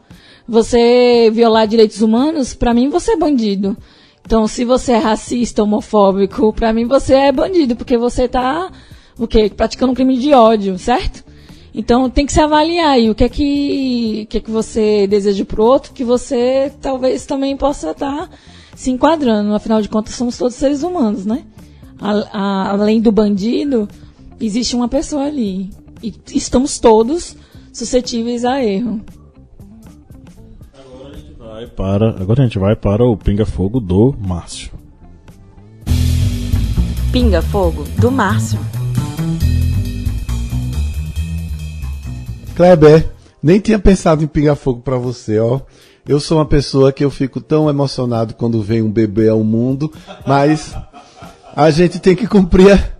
[0.47, 3.77] Você violar direitos humanos, para mim você é bandido.
[4.25, 8.71] Então, se você é racista, homofóbico, para mim você é bandido, porque você está
[9.15, 9.47] o quê?
[9.55, 11.23] Praticando um crime de ódio, certo?
[11.71, 15.45] Então tem que se avaliar aí o que é que, que, é que você deseja
[15.45, 18.29] pro outro, que você talvez também possa estar tá
[18.75, 19.53] se enquadrando.
[19.53, 21.43] Afinal de contas, somos todos seres humanos, né?
[21.99, 23.87] A, a, além do bandido,
[24.45, 25.69] existe uma pessoa ali.
[26.01, 27.35] E estamos todos
[27.71, 29.01] suscetíveis a erro.
[30.73, 34.71] Agora a gente vai para, agora a gente vai para o Pinga Fogo do Márcio.
[37.11, 38.59] Pinga Fogo do Márcio.
[42.55, 43.09] Kleber,
[43.41, 45.59] nem tinha pensado em pinga fogo para você, ó.
[46.07, 49.91] Eu sou uma pessoa que eu fico tão emocionado quando vem um bebê ao mundo,
[50.27, 50.75] mas
[51.55, 52.93] a gente tem que cumprir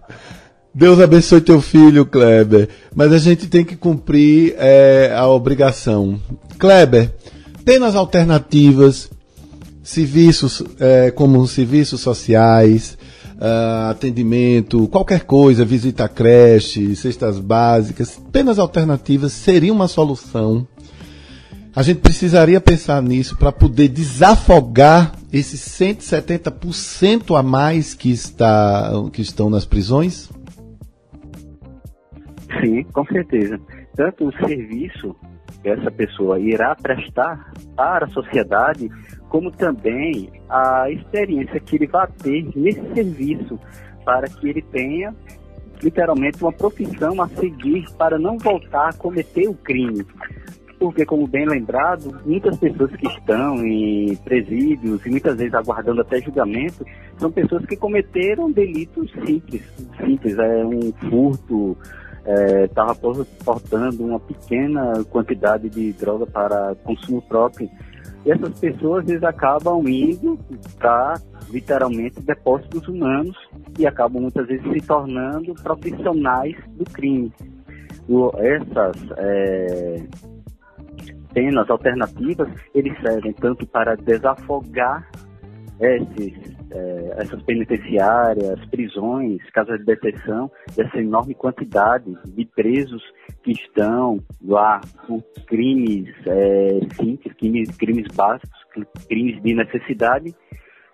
[0.74, 2.68] Deus abençoe teu filho, Kleber.
[2.96, 6.20] Mas a gente tem que cumprir é, a obrigação.
[6.58, 7.14] Kleber,
[7.64, 9.10] penas alternativas,
[9.84, 12.98] serviços é, como serviços sociais,
[13.34, 20.66] uh, atendimento, qualquer coisa, visita à creche, cestas básicas, penas alternativas seriam uma solução.
[21.76, 29.22] A gente precisaria pensar nisso para poder desafogar esses 170% a mais que, está, que
[29.24, 30.30] estão nas prisões?
[32.62, 33.60] Sim, com certeza.
[33.96, 35.16] Tanto o serviço
[35.62, 38.90] que essa pessoa irá prestar para a sociedade,
[39.30, 43.60] como também a experiência que ele vai ter nesse serviço,
[44.04, 45.14] para que ele tenha
[45.82, 50.06] literalmente uma profissão a seguir para não voltar a cometer o crime.
[50.80, 56.20] Porque, como bem lembrado, muitas pessoas que estão em presídios e muitas vezes aguardando até
[56.20, 56.86] julgamento
[57.18, 59.64] são pessoas que cometeram delitos simples.
[59.98, 61.78] Simples, é um furto,
[62.26, 67.70] estava é, portando uma pequena quantidade de droga para consumo próprio.
[68.26, 70.40] E essas pessoas eles acabam indo
[70.78, 71.16] para
[71.50, 73.36] literalmente depósitos humanos
[73.78, 77.32] e acabam muitas vezes se tornando profissionais do crime.
[78.08, 80.04] O, essas é,
[81.34, 85.10] penas alternativas eles servem tanto para desafogar
[85.80, 93.04] esses é, essas penitenciárias, prisões, casas de detenção, dessa enorme quantidade de presos
[93.44, 98.60] que estão lá por crimes é, simples, crimes, crimes básicos,
[99.08, 100.34] crimes de necessidade,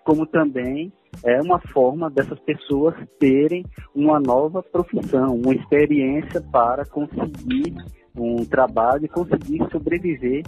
[0.04, 0.92] como também
[1.24, 3.64] é uma forma dessas pessoas terem
[3.94, 7.74] uma nova profissão, uma experiência para conseguir
[8.22, 10.42] um trabalho e conseguir sobreviver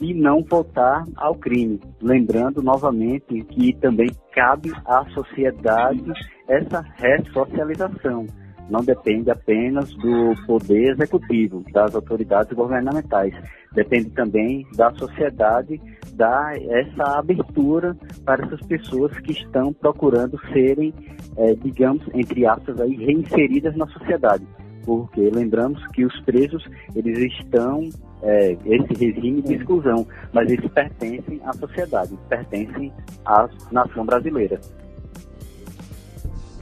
[0.00, 1.80] e não voltar ao crime.
[2.00, 6.12] Lembrando novamente que também cabe à sociedade
[6.48, 8.26] essa ressocialização.
[8.68, 13.34] Não depende apenas do poder executivo, das autoridades governamentais.
[13.74, 15.80] Depende também da sociedade
[16.14, 20.94] dar essa abertura para essas pessoas que estão procurando serem,
[21.36, 24.46] é, digamos, entre aspas, aí, reinseridas na sociedade
[24.84, 26.64] porque lembramos que os presos
[26.94, 27.88] eles estão
[28.22, 32.92] é, esse regime de exclusão, mas eles pertencem à sociedade, pertencem
[33.24, 34.60] à nação brasileira.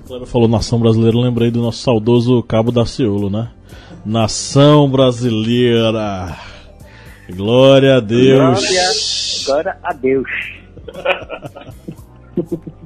[0.07, 3.51] Kleber falou nação brasileira, lembrei do nosso saudoso Cabo da Ciolo, né?
[4.05, 6.37] Nação brasileira.
[7.31, 8.61] Glória a Deus.
[8.61, 8.91] Glória,
[9.47, 10.29] glória a Deus.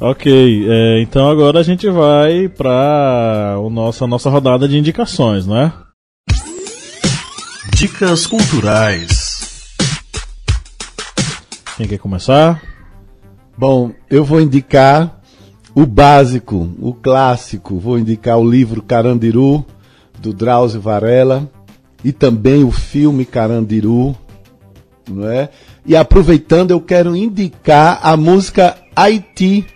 [0.00, 5.56] ok, é, então agora a gente vai para a nossa, nossa rodada de indicações, não
[5.56, 5.72] é?
[7.74, 9.74] Dicas culturais.
[11.76, 12.62] Quem quer começar?
[13.58, 15.20] Bom, eu vou indicar
[15.74, 17.78] o básico, o clássico.
[17.78, 19.64] Vou indicar o livro Carandiru,
[20.20, 21.50] do Drauzio Varela,
[22.04, 24.16] e também o filme Carandiru,
[25.10, 25.48] não é?
[25.84, 29.66] E aproveitando, eu quero indicar a música Haiti,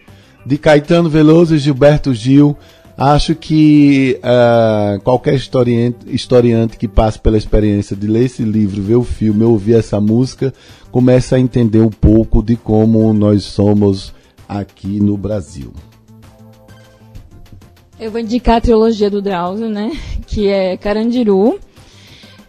[0.49, 2.57] de Caetano Veloso e Gilberto Gil.
[2.97, 8.97] Acho que uh, qualquer historiante, historiante que passe pela experiência de ler esse livro, ver
[8.97, 10.53] o filme, ouvir essa música,
[10.91, 14.15] começa a entender um pouco de como nós somos
[14.49, 15.71] aqui no Brasil.
[18.01, 19.93] Eu vou indicar a trilogia do Drauzio, né?
[20.27, 21.59] Que é Carandiru,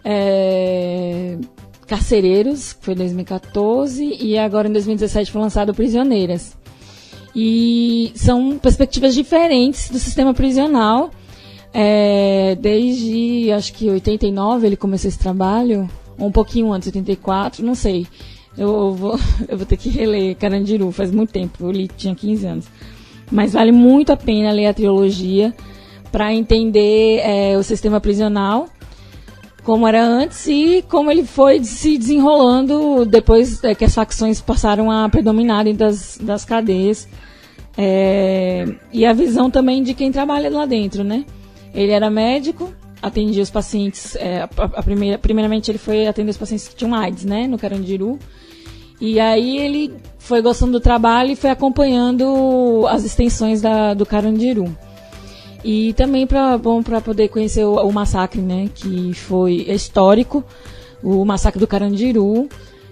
[0.03, 1.37] é...
[1.85, 6.55] Carcereiros, que foi em 2014, e agora em 2017 foi lançado Prisioneiras.
[7.35, 11.11] E são perspectivas diferentes do sistema prisional.
[11.71, 12.57] É...
[12.59, 18.07] desde, acho que 89 ele começou esse trabalho, ou um pouquinho antes, 84, não sei.
[18.57, 22.45] Eu vou, eu vou ter que reler Carandiru, faz muito tempo, eu li, tinha 15
[22.45, 22.65] anos.
[23.31, 25.53] Mas vale muito a pena ler a trilogia
[26.11, 28.67] para entender é, o sistema prisional,
[29.69, 34.89] como era antes e como ele foi se desenrolando depois é, que as facções passaram
[34.89, 37.07] a predominar das, das cadeias.
[37.77, 41.23] É, e a visão também de quem trabalha lá dentro, né?
[41.71, 44.15] Ele era médico, atendia os pacientes.
[44.15, 47.45] É, a, a primeira, primeiramente, ele foi atender os pacientes que tinham AIDS, né?
[47.45, 48.17] No Carandiru.
[48.99, 54.75] E aí ele foi gostando do trabalho e foi acompanhando as extensões da, do Carandiru.
[55.63, 60.43] E também para bom para poder conhecer o, o, massacre, né, que foi histórico,
[61.03, 62.47] o massacre do Carandiru,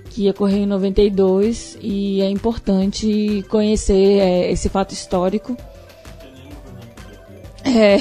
[0.09, 5.55] que ocorreu em 92 e é importante conhecer é, esse fato histórico.
[7.63, 7.97] É,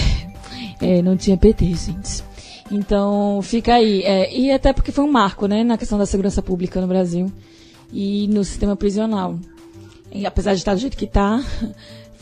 [0.80, 2.24] é, não tinha PT, gente.
[2.70, 4.02] Então fica aí.
[4.02, 7.30] É, e até porque foi um marco, né, na questão da segurança pública no Brasil
[7.92, 9.38] e no sistema prisional.
[10.12, 11.42] E, apesar de estar do jeito que está,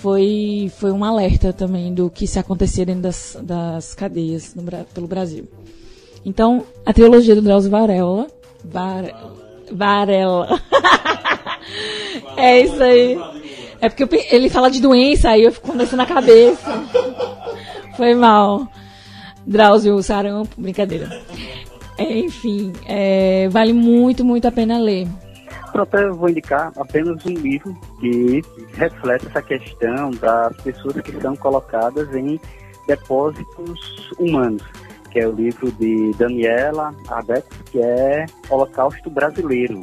[0.05, 5.07] foi, foi um alerta também do que se acontecer dentro das, das cadeias no, pelo
[5.07, 5.49] Brasil.
[6.27, 8.27] Então, a trilogia do Drauzio Varela.
[8.63, 9.05] Var,
[9.73, 10.61] Varela.
[12.37, 13.19] é isso aí.
[13.81, 16.85] É porque eu, ele fala de doença, aí eu fico com isso na cabeça.
[17.97, 18.69] Foi mal.
[19.47, 21.19] Drauzio Sarampo, brincadeira.
[21.99, 25.09] Enfim, é, vale muito, muito a pena ler.
[25.75, 28.41] Pronto, eu vou indicar apenas um livro que
[28.75, 32.41] reflete essa questão das pessoas que são colocadas em
[32.87, 34.62] depósitos humanos,
[35.11, 39.81] que é o livro de Daniela Abex, que é Holocausto Brasileiro.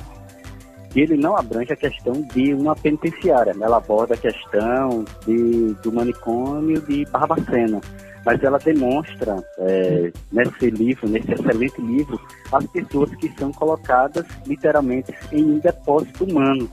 [0.95, 5.91] E ele não abrange a questão de uma penitenciária, ela aborda a questão de, do
[5.91, 7.81] manicômio de Barbacena
[8.25, 12.19] mas ela demonstra é, nesse livro, nesse excelente livro,
[12.51, 16.69] as pessoas que são colocadas literalmente em um depósito humano.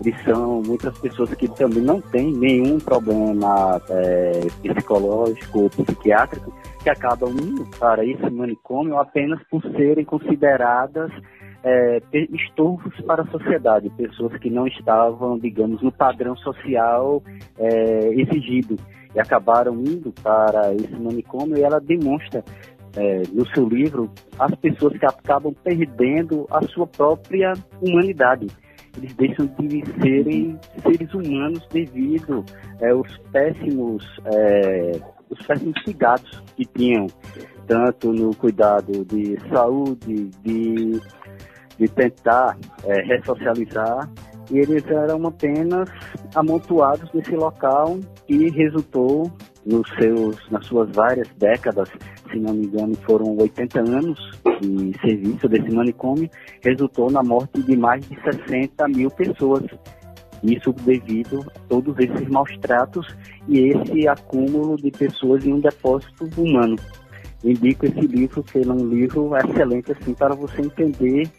[0.00, 6.90] Eles são muitas pessoas que também não têm nenhum problema é, psicológico ou psiquiátrico, que
[6.90, 11.12] acabam indo para esse manicômio apenas por serem consideradas
[11.64, 17.22] é, estorvos para a sociedade, pessoas que não estavam, digamos, no padrão social
[17.58, 18.76] é, exigido
[19.14, 22.44] e acabaram indo para esse manicômio e ela demonstra
[22.96, 28.48] é, no seu livro as pessoas que acabam perdendo a sua própria humanidade.
[28.96, 32.44] Eles deixam de serem seres humanos devido
[32.80, 35.00] é, aos péssimos, é,
[35.30, 37.06] os péssimos cuidados que tinham,
[37.66, 41.00] tanto no cuidado de saúde, de,
[41.78, 44.08] de tentar é, ressocializar,
[44.50, 45.88] e eles eram apenas
[46.34, 49.30] amontoados nesse local e resultou
[49.64, 51.88] nos seus, nas suas várias décadas,
[52.30, 54.18] se não me engano, foram 80 anos
[54.60, 56.28] de serviço desse manicômio,
[56.62, 59.64] resultou na morte de mais de 60 mil pessoas.
[60.42, 63.06] Isso devido a todos esses maus tratos
[63.46, 66.76] e esse acúmulo de pessoas em um depósito humano.
[67.44, 71.30] Indico esse livro, que é um livro excelente assim para você entender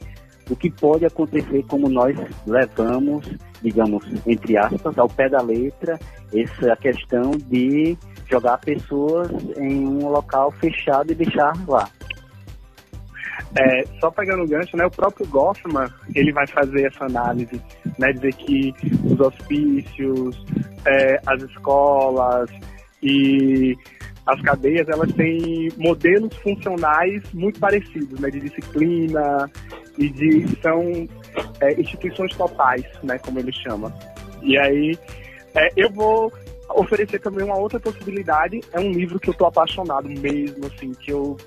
[0.49, 3.26] o que pode acontecer como nós levamos,
[3.61, 5.99] digamos, entre aspas, ao pé da letra,
[6.34, 7.98] essa questão de
[8.30, 11.90] jogar pessoas em um local fechado e deixar lá.
[13.56, 17.61] É, só pegando o gancho, né, o próprio Goffman, ele vai fazer essa análise,
[17.99, 20.44] né, dizer que os hospícios,
[20.86, 22.49] é, as escolas
[23.02, 23.76] e
[24.26, 29.49] as cadeias, elas têm modelos funcionais muito parecidos, né, de disciplina
[29.98, 31.07] e de são
[31.61, 33.94] é, instituições totais, né, como ele chama.
[34.41, 34.98] E aí
[35.56, 36.32] é, eu vou
[36.70, 38.60] oferecer também uma outra possibilidade.
[38.72, 41.38] É um livro que eu estou apaixonado mesmo, assim, que eu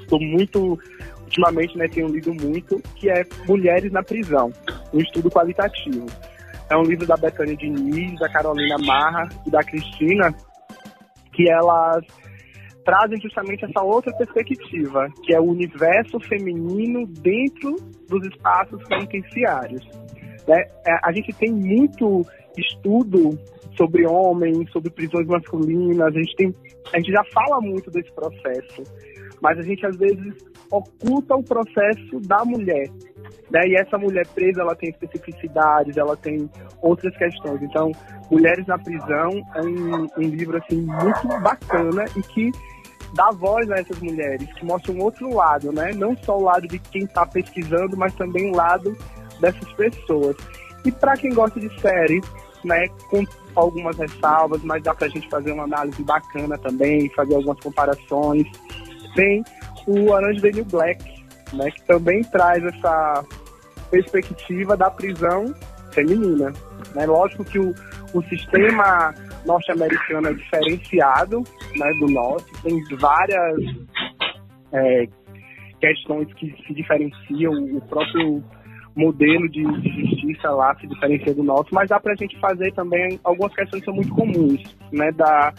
[0.00, 0.78] estou muito
[1.22, 4.52] ultimamente, né, tenho lido muito, que é Mulheres na Prisão,
[4.92, 6.06] um estudo qualitativo.
[6.68, 10.34] É um livro da Betânia Diniz, da Carolina Marra e da Cristina,
[11.32, 12.04] que elas
[12.90, 17.76] trazem justamente essa outra perspectiva, que é o universo feminino dentro
[18.08, 19.86] dos espaços penitenciários.
[20.48, 20.64] Né?
[20.84, 22.26] É, a gente tem muito
[22.58, 23.38] estudo
[23.76, 26.54] sobre homens, sobre prisões masculinas, a gente, tem,
[26.92, 28.82] a gente já fala muito desse processo,
[29.40, 30.34] mas a gente às vezes
[30.68, 32.88] oculta o processo da mulher.
[33.52, 33.60] Né?
[33.68, 36.50] E essa mulher presa, ela tem especificidades, ela tem
[36.82, 37.62] outras questões.
[37.62, 37.92] Então,
[38.30, 42.52] Mulheres na Prisão é um, um livro assim muito bacana e que
[43.14, 45.92] dá voz a essas mulheres, que mostra um outro lado, né?
[45.92, 48.96] Não só o lado de quem está pesquisando, mas também o lado
[49.40, 50.36] dessas pessoas.
[50.84, 52.20] E para quem gosta de série,
[52.64, 53.24] né, com
[53.54, 58.46] algumas ressalvas, mas dá para a gente fazer uma análise bacana também, fazer algumas comparações.
[59.14, 59.42] Tem
[59.86, 61.02] o Orange the New Black,
[61.52, 63.24] né, que também traz essa
[63.90, 65.52] perspectiva da prisão
[65.92, 66.52] feminina.
[66.94, 67.06] Né?
[67.06, 67.74] Lógico que o,
[68.14, 69.14] o sistema
[69.46, 71.42] norte-americano é diferenciado
[71.76, 73.56] né, do nosso, tem várias
[74.72, 75.08] é,
[75.80, 78.42] questões que se diferenciam, o próprio
[78.96, 82.72] modelo de, de, justiça lá se diferencia do nosso, mas dá para a gente fazer
[82.74, 84.62] também algumas questões que são muito comuns,
[84.92, 85.54] né, da,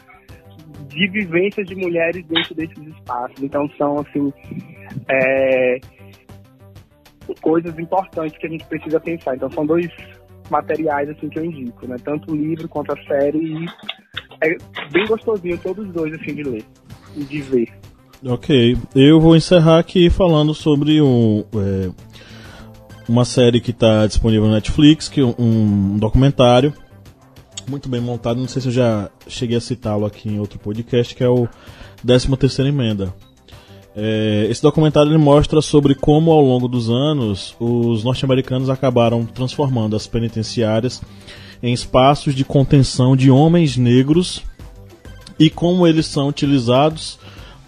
[0.88, 3.42] de vivências de mulheres dentro desses espaços.
[3.42, 4.32] Então são assim
[5.10, 5.80] é,
[7.42, 9.36] coisas importantes que a gente precisa pensar.
[9.36, 9.88] Então são dois
[10.52, 11.96] materiais assim que eu indico, né?
[12.04, 13.66] Tanto o livro quanto a série e
[14.44, 14.58] é
[14.92, 16.66] bem gostosinho todos os dois assim de ler
[17.16, 17.70] e de ver.
[18.24, 21.90] Ok, eu vou encerrar aqui falando sobre um, é,
[23.10, 26.72] uma série que está disponível na Netflix, que é um, um documentário
[27.68, 28.40] muito bem montado.
[28.40, 31.48] Não sei se eu já cheguei a citá-lo aqui em outro podcast, que é o
[32.06, 33.14] 13 terceira emenda.
[33.96, 39.98] É, esse documentário ele mostra sobre como ao longo dos anos os norte-americanos acabaram transformando
[39.98, 41.02] as penitenciárias
[41.62, 44.44] em espaços de contenção de homens negros
[45.38, 47.20] e como eles são utilizados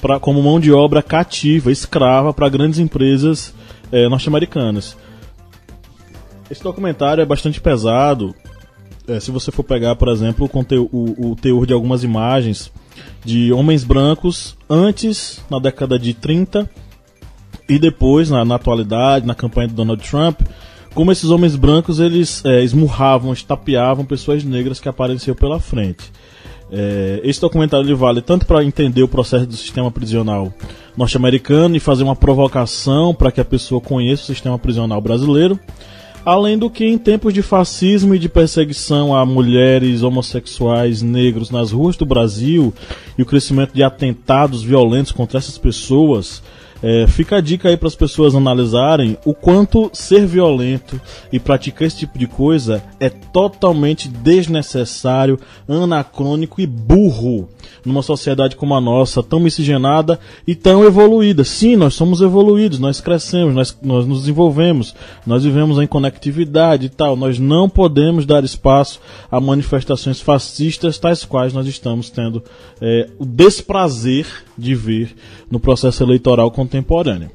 [0.01, 3.53] pra, como mão de obra cativa, escrava para grandes empresas
[3.91, 4.97] é, norte-americanas.
[6.49, 8.33] Esse documentário é bastante pesado.
[9.07, 12.71] É, se você for pegar, por exemplo, o, o, o teor de algumas imagens
[13.23, 16.69] de homens brancos antes, na década de 30,
[17.67, 20.41] e depois, na, na atualidade, na campanha de Donald Trump,
[20.93, 26.11] como esses homens brancos eles é, esmurravam, estapeavam pessoas negras que apareciam pela frente.
[26.71, 30.51] É, esse documentário ele vale tanto para entender o processo do sistema prisional
[30.97, 35.59] norte-americano e fazer uma provocação para que a pessoa conheça o sistema prisional brasileiro,
[36.25, 41.71] Além do que, em tempos de fascismo e de perseguição a mulheres, homossexuais, negros nas
[41.71, 42.73] ruas do Brasil
[43.17, 46.41] e o crescimento de atentados violentos contra essas pessoas,
[46.83, 50.99] é, fica a dica aí para as pessoas analisarem o quanto ser violento
[51.31, 57.47] e praticar esse tipo de coisa é totalmente desnecessário, anacrônico e burro
[57.85, 61.43] numa sociedade como a nossa, tão miscigenada e tão evoluída.
[61.43, 64.93] Sim, nós somos evoluídos, nós crescemos, nós, nós nos desenvolvemos,
[65.25, 67.15] nós vivemos em conectividade e tal.
[67.15, 68.99] Nós não podemos dar espaço
[69.31, 72.43] a manifestações fascistas tais quais nós estamos tendo
[72.81, 74.27] é, o desprazer
[74.57, 75.15] de ver
[75.49, 77.31] no processo eleitoral contemporâneo.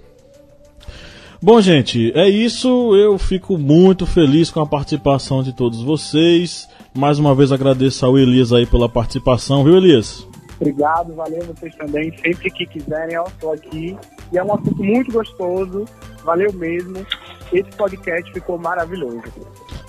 [1.41, 2.97] Bom, gente, é isso.
[2.97, 6.69] Eu fico muito feliz com a participação de todos vocês.
[6.93, 10.27] Mais uma vez agradeço ao Elias aí pela participação, viu, Elias?
[10.61, 12.13] Obrigado, valeu vocês também.
[12.19, 13.97] Sempre que quiserem, eu estou aqui.
[14.33, 15.85] E é um assunto muito gostoso.
[16.25, 17.07] Valeu mesmo.
[17.53, 19.23] Esse podcast ficou maravilhoso.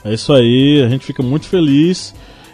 [0.06, 2.14] É isso aí, a gente fica muito feliz.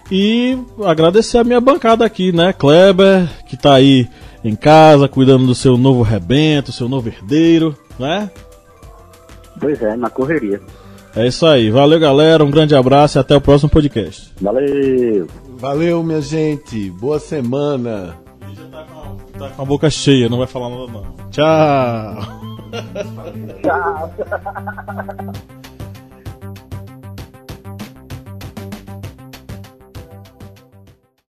[0.09, 2.53] E agradecer a minha bancada aqui, né?
[2.53, 4.07] Kleber, que está aí
[4.47, 8.29] em casa, cuidando do seu novo rebento, seu novo herdeiro, né?
[9.59, 10.61] Pois é, na correria.
[11.15, 11.71] É isso aí.
[11.71, 12.43] Valeu, galera.
[12.43, 14.33] Um grande abraço e até o próximo podcast.
[14.41, 15.27] Valeu.
[15.57, 16.89] Valeu, minha gente.
[16.91, 18.17] Boa semana.
[19.37, 21.05] Tá com a boca cheia, não vai falar nada não.
[21.31, 22.17] Tchau.
[23.63, 24.13] Tchau.